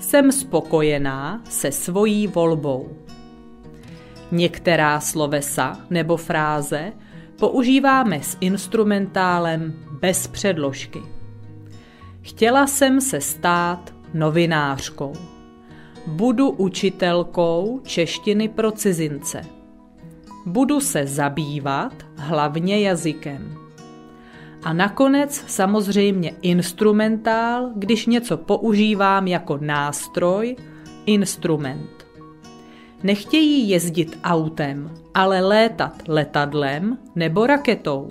Jsem 0.00 0.32
spokojená 0.32 1.42
se 1.48 1.72
svojí 1.72 2.26
volbou. 2.26 2.88
Některá 4.32 5.00
slovesa 5.00 5.80
nebo 5.90 6.16
fráze 6.16 6.92
používáme 7.38 8.20
s 8.22 8.36
instrumentálem 8.40 9.74
bez 10.00 10.26
předložky. 10.26 11.15
Chtěla 12.26 12.66
jsem 12.66 13.00
se 13.00 13.20
stát 13.20 13.94
novinářkou. 14.14 15.12
Budu 16.06 16.50
učitelkou 16.50 17.80
češtiny 17.84 18.48
pro 18.48 18.70
cizince. 18.70 19.42
Budu 20.46 20.80
se 20.80 21.06
zabývat 21.06 21.92
hlavně 22.16 22.80
jazykem. 22.80 23.58
A 24.62 24.72
nakonec 24.72 25.44
samozřejmě 25.46 26.32
instrumentál, 26.42 27.70
když 27.74 28.06
něco 28.06 28.36
používám 28.36 29.26
jako 29.26 29.58
nástroj, 29.60 30.56
instrument. 31.06 32.06
Nechtějí 33.02 33.68
jezdit 33.68 34.18
autem, 34.24 34.90
ale 35.14 35.40
létat 35.40 36.02
letadlem 36.08 36.98
nebo 37.14 37.46
raketou. 37.46 38.10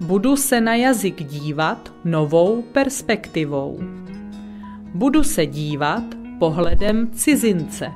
Budu 0.00 0.36
se 0.36 0.60
na 0.60 0.74
jazyk 0.74 1.22
dívat 1.22 1.92
novou 2.04 2.62
perspektivou. 2.62 3.80
Budu 4.94 5.22
se 5.24 5.46
dívat 5.46 6.02
pohledem 6.38 7.10
cizince. 7.10 7.92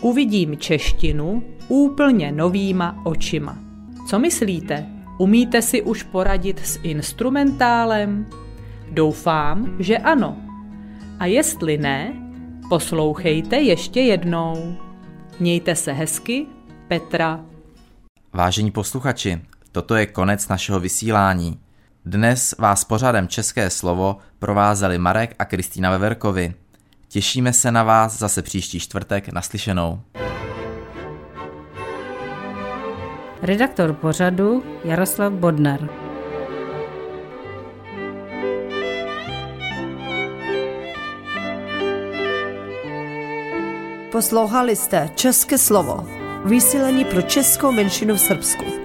Uvidím 0.00 0.56
češtinu 0.56 1.42
úplně 1.68 2.32
novýma 2.32 3.00
očima. 3.04 3.58
Co 4.08 4.18
myslíte? 4.18 4.86
Umíte 5.18 5.62
si 5.62 5.82
už 5.82 6.02
poradit 6.02 6.58
s 6.58 6.78
instrumentálem? 6.82 8.26
Doufám, 8.90 9.76
že 9.78 9.98
ano. 9.98 10.36
A 11.18 11.26
jestli 11.26 11.78
ne, 11.78 12.14
poslouchejte 12.68 13.56
ještě 13.56 14.00
jednou. 14.00 14.76
Mějte 15.40 15.74
se 15.74 15.92
hezky, 15.92 16.46
Petra. 16.88 17.44
Vážení 18.32 18.70
posluchači, 18.70 19.40
toto 19.72 19.94
je 19.96 20.06
konec 20.06 20.48
našeho 20.48 20.80
vysílání. 20.80 21.60
Dnes 22.04 22.54
vás 22.58 22.84
pořadem 22.84 23.28
České 23.28 23.70
slovo 23.70 24.16
provázeli 24.38 24.98
Marek 24.98 25.34
a 25.38 25.44
Kristýna 25.44 25.90
Veverkovi. 25.90 26.54
Těšíme 27.08 27.52
se 27.52 27.72
na 27.72 27.82
vás 27.82 28.18
zase 28.18 28.42
příští 28.42 28.80
čtvrtek 28.80 29.28
naslyšenou. 29.28 30.00
Redaktor 33.42 33.92
pořadu 33.92 34.64
Jaroslav 34.84 35.32
Bodnar. 35.32 35.88
Poslouchali 44.12 44.76
jste 44.76 45.10
České 45.14 45.58
slovo, 45.58 46.06
vysílení 46.44 47.04
pro 47.04 47.22
českou 47.22 47.72
menšinu 47.72 48.14
v 48.14 48.20
Srbsku. 48.20 48.81